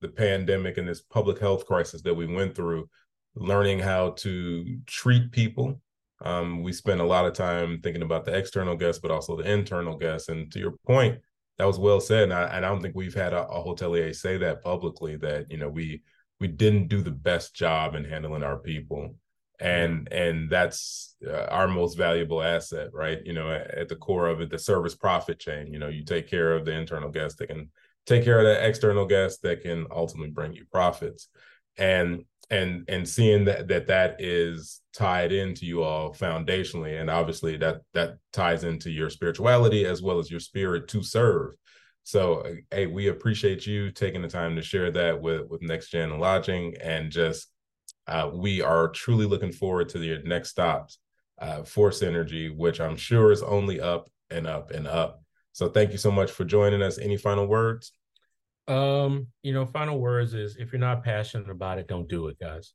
the 0.00 0.08
pandemic 0.08 0.76
and 0.76 0.88
this 0.88 1.00
public 1.00 1.38
health 1.38 1.66
crisis 1.66 2.02
that 2.02 2.14
we 2.14 2.26
went 2.26 2.54
through 2.54 2.88
learning 3.36 3.78
how 3.78 4.10
to 4.10 4.78
treat 4.86 5.30
people. 5.30 5.80
Um, 6.24 6.62
we 6.62 6.72
spent 6.72 7.00
a 7.00 7.04
lot 7.04 7.26
of 7.26 7.32
time 7.32 7.80
thinking 7.80 8.02
about 8.02 8.24
the 8.24 8.36
external 8.36 8.76
guests 8.76 9.00
but 9.00 9.10
also 9.10 9.36
the 9.36 9.50
internal 9.50 9.96
guests. 9.96 10.28
And 10.28 10.50
to 10.52 10.58
your 10.58 10.74
point 10.86 11.20
that 11.58 11.66
was 11.66 11.78
well 11.78 12.00
said. 12.00 12.24
And 12.24 12.34
i, 12.34 12.44
and 12.44 12.66
I 12.66 12.68
don't 12.68 12.82
think 12.82 12.94
we've 12.94 13.14
had 13.14 13.32
a, 13.32 13.46
a 13.46 13.64
hotelier 13.64 14.14
say 14.14 14.36
that 14.38 14.62
publicly 14.62 15.16
that 15.16 15.50
you 15.50 15.58
know 15.58 15.68
we 15.68 16.02
we 16.40 16.48
didn't 16.48 16.88
do 16.88 17.00
the 17.00 17.10
best 17.10 17.54
job 17.54 17.94
in 17.94 18.04
handling 18.04 18.42
our 18.42 18.58
people 18.58 19.14
and 19.60 20.12
and 20.12 20.50
that's 20.50 21.14
uh, 21.26 21.46
our 21.50 21.68
most 21.68 21.96
valuable 21.96 22.42
asset 22.42 22.88
right? 22.92 23.18
You 23.24 23.32
know 23.32 23.50
at, 23.50 23.70
at, 23.72 23.88
the 23.88 23.96
core 23.96 24.28
of 24.28 24.40
it 24.40 24.50
the 24.50 24.58
service 24.58 24.94
profit 24.94 25.38
chain 25.38 25.72
you 25.72 25.78
know 25.78 25.88
you 25.88 26.04
take 26.04 26.28
care 26.28 26.54
of 26.54 26.64
the 26.64 26.72
internal 26.72 27.10
guests 27.10 27.38
that 27.38 27.46
can 27.46 27.70
take 28.06 28.24
care 28.24 28.38
of 28.38 28.44
the 28.44 28.66
external 28.66 29.06
guests 29.06 29.40
that 29.40 29.62
can 29.62 29.86
ultimately 29.90 30.30
bring 30.30 30.52
you 30.52 30.64
profits. 30.70 31.28
And 31.76 32.24
and 32.50 32.84
and 32.88 33.08
seeing 33.08 33.46
that 33.46 33.68
that 33.68 33.86
that 33.86 34.16
is 34.18 34.82
tied 34.92 35.32
into 35.32 35.64
you 35.64 35.82
all 35.82 36.12
foundationally 36.12 37.00
and 37.00 37.08
obviously 37.08 37.56
that 37.56 37.80
that 37.94 38.18
ties 38.34 38.64
into 38.64 38.90
your 38.90 39.08
spirituality 39.08 39.86
as 39.86 40.02
well 40.02 40.18
as 40.18 40.30
your 40.30 40.40
spirit 40.40 40.86
to 40.88 41.02
serve. 41.02 41.54
So 42.02 42.44
hey 42.70 42.86
we 42.86 43.08
appreciate 43.08 43.66
you 43.66 43.90
taking 43.90 44.20
the 44.20 44.28
time 44.28 44.56
to 44.56 44.62
share 44.62 44.90
that 44.90 45.20
with 45.20 45.48
with 45.48 45.62
next 45.62 45.88
gen 45.88 46.18
lodging 46.18 46.74
and 46.82 47.10
just 47.10 47.48
uh, 48.06 48.30
we 48.32 48.62
are 48.62 48.88
truly 48.88 49.26
looking 49.26 49.52
forward 49.52 49.88
to 49.90 49.98
your 49.98 50.22
next 50.22 50.50
stops 50.50 50.98
uh, 51.38 51.62
for 51.62 51.90
Synergy, 51.90 52.54
which 52.54 52.80
I'm 52.80 52.96
sure 52.96 53.32
is 53.32 53.42
only 53.42 53.80
up 53.80 54.08
and 54.30 54.46
up 54.46 54.70
and 54.70 54.86
up. 54.86 55.22
So 55.52 55.68
thank 55.68 55.92
you 55.92 55.98
so 55.98 56.10
much 56.10 56.30
for 56.30 56.44
joining 56.44 56.82
us. 56.82 56.98
Any 56.98 57.16
final 57.16 57.46
words? 57.46 57.92
Um, 58.66 59.28
you 59.42 59.52
know, 59.52 59.66
final 59.66 60.00
words 60.00 60.34
is 60.34 60.56
if 60.56 60.72
you're 60.72 60.80
not 60.80 61.04
passionate 61.04 61.50
about 61.50 61.78
it, 61.78 61.86
don't 61.86 62.08
do 62.08 62.28
it, 62.28 62.38
guys. 62.38 62.72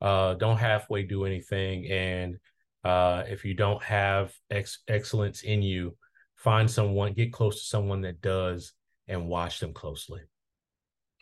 Uh, 0.00 0.34
don't 0.34 0.56
halfway 0.56 1.02
do 1.02 1.24
anything. 1.24 1.86
And 1.90 2.38
uh, 2.84 3.24
if 3.26 3.44
you 3.44 3.54
don't 3.54 3.82
have 3.82 4.32
ex- 4.50 4.82
excellence 4.88 5.42
in 5.42 5.62
you, 5.62 5.96
find 6.36 6.70
someone, 6.70 7.12
get 7.12 7.32
close 7.32 7.60
to 7.60 7.66
someone 7.66 8.02
that 8.02 8.20
does, 8.20 8.72
and 9.08 9.28
watch 9.28 9.60
them 9.60 9.72
closely. 9.72 10.20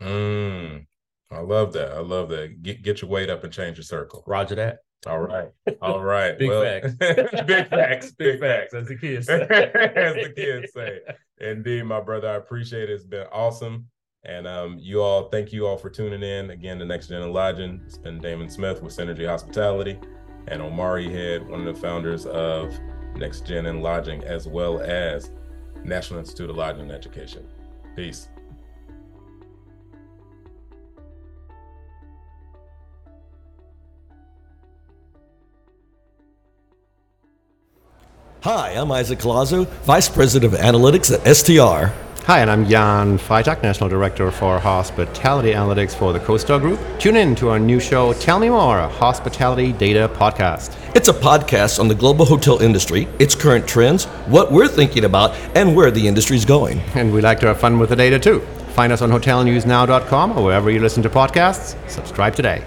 Mm, 0.01 0.87
I 1.31 1.41
love 1.41 1.73
that. 1.75 1.93
I 1.93 2.01
love 2.01 2.29
that. 2.31 2.62
Get 2.62 2.83
get 2.83 3.03
your 3.03 3.11
weight 3.11 3.31
up 3.31 3.45
and 3.45 3.53
change 3.53 3.77
your 3.77 3.85
circle. 3.85 4.25
Roger 4.27 4.55
that. 4.57 4.79
All 5.07 5.21
right. 5.21 5.51
All 5.81 6.03
right. 6.03 6.37
Big 6.38 6.49
well, 6.49 6.62
facts. 6.62 6.95
big 7.47 7.69
facts. 7.69 8.11
Big 8.12 8.41
facts, 8.41 8.75
as 8.75 8.88
the 8.88 8.97
kids 8.97 9.27
say. 9.29 9.43
as 9.43 10.14
the 10.14 10.33
kids 10.35 10.73
say. 10.73 11.01
Indeed, 11.41 11.85
my 11.85 12.01
brother. 12.01 12.29
I 12.29 12.35
appreciate 12.35 12.91
it. 12.91 12.95
It's 12.95 13.05
been 13.05 13.27
awesome. 13.31 13.87
And 14.25 14.49
um, 14.49 14.79
you 14.81 15.01
all, 15.01 15.29
thank 15.29 15.53
you 15.53 15.67
all 15.67 15.77
for 15.77 15.88
tuning 15.88 16.23
in. 16.23 16.51
Again, 16.51 16.79
the 16.79 16.85
Next 16.85 17.07
Gen 17.09 17.23
in 17.23 17.33
Lodging. 17.33 17.81
It's 17.87 17.97
been 17.97 18.21
Daymain 18.21 18.51
Smith 18.51 18.83
with 18.83 18.95
Synergy 18.97 19.27
Hospitality 19.27 19.99
and 20.49 20.61
Omari 20.61 21.11
Head, 21.11 21.49
one 21.49 21.67
of 21.67 21.75
the 21.75 21.81
founders 21.81 22.27
of 22.27 22.77
Next 23.14 23.47
Gen 23.47 23.67
in 23.67 23.81
Lodging, 23.81 24.25
as 24.25 24.49
well 24.49 24.81
as 24.81 25.31
National 25.85 26.19
Institute 26.19 26.51
of 26.51 26.57
Lodging 26.57 26.83
and 26.83 26.93
Education. 26.93 27.47
Peace. 27.95 28.29
Hi, 38.42 38.70
I'm 38.70 38.92
Isaac 38.92 39.18
Collazo, 39.18 39.66
Vice 39.83 40.09
President 40.09 40.55
of 40.55 40.61
Analytics 40.61 41.12
at 41.12 41.37
STR. 41.37 41.92
Hi, 42.27 42.38
and 42.38 42.48
I'm 42.48 42.68
Jan 42.68 43.18
Freitag, 43.18 43.64
National 43.64 43.88
Director 43.88 44.31
for 44.31 44.61
Hospitality 44.61 45.51
Analytics 45.51 45.96
for 45.96 46.12
the 46.12 46.20
CoStar 46.20 46.61
Group. 46.61 46.79
Tune 47.01 47.16
in 47.16 47.35
to 47.35 47.48
our 47.48 47.59
new 47.59 47.81
show, 47.81 48.12
Tell 48.12 48.38
Me 48.38 48.48
More, 48.48 48.79
a 48.79 48.88
hospitality 48.88 49.72
data 49.72 50.09
podcast. 50.14 50.77
It's 50.94 51.09
a 51.09 51.12
podcast 51.12 51.81
on 51.81 51.88
the 51.88 51.96
global 51.96 52.24
hotel 52.24 52.62
industry, 52.62 53.09
its 53.18 53.35
current 53.35 53.66
trends, 53.66 54.05
what 54.27 54.53
we're 54.53 54.68
thinking 54.68 55.05
about, 55.05 55.33
and 55.57 55.74
where 55.74 55.90
the 55.90 56.07
industry's 56.07 56.44
going. 56.44 56.79
And 56.94 57.12
we 57.12 57.20
like 57.20 57.40
to 57.40 57.48
have 57.48 57.59
fun 57.59 57.81
with 57.81 57.88
the 57.88 57.96
data 57.96 58.20
too. 58.20 58.38
Find 58.74 58.92
us 58.92 59.03
on 59.03 59.11
hotelnewsnow.com 59.11 60.38
or 60.38 60.44
wherever 60.44 60.70
you 60.70 60.79
listen 60.79 61.03
to 61.03 61.11
podcasts. 61.11 61.77
Subscribe 61.90 62.37
today. 62.37 62.62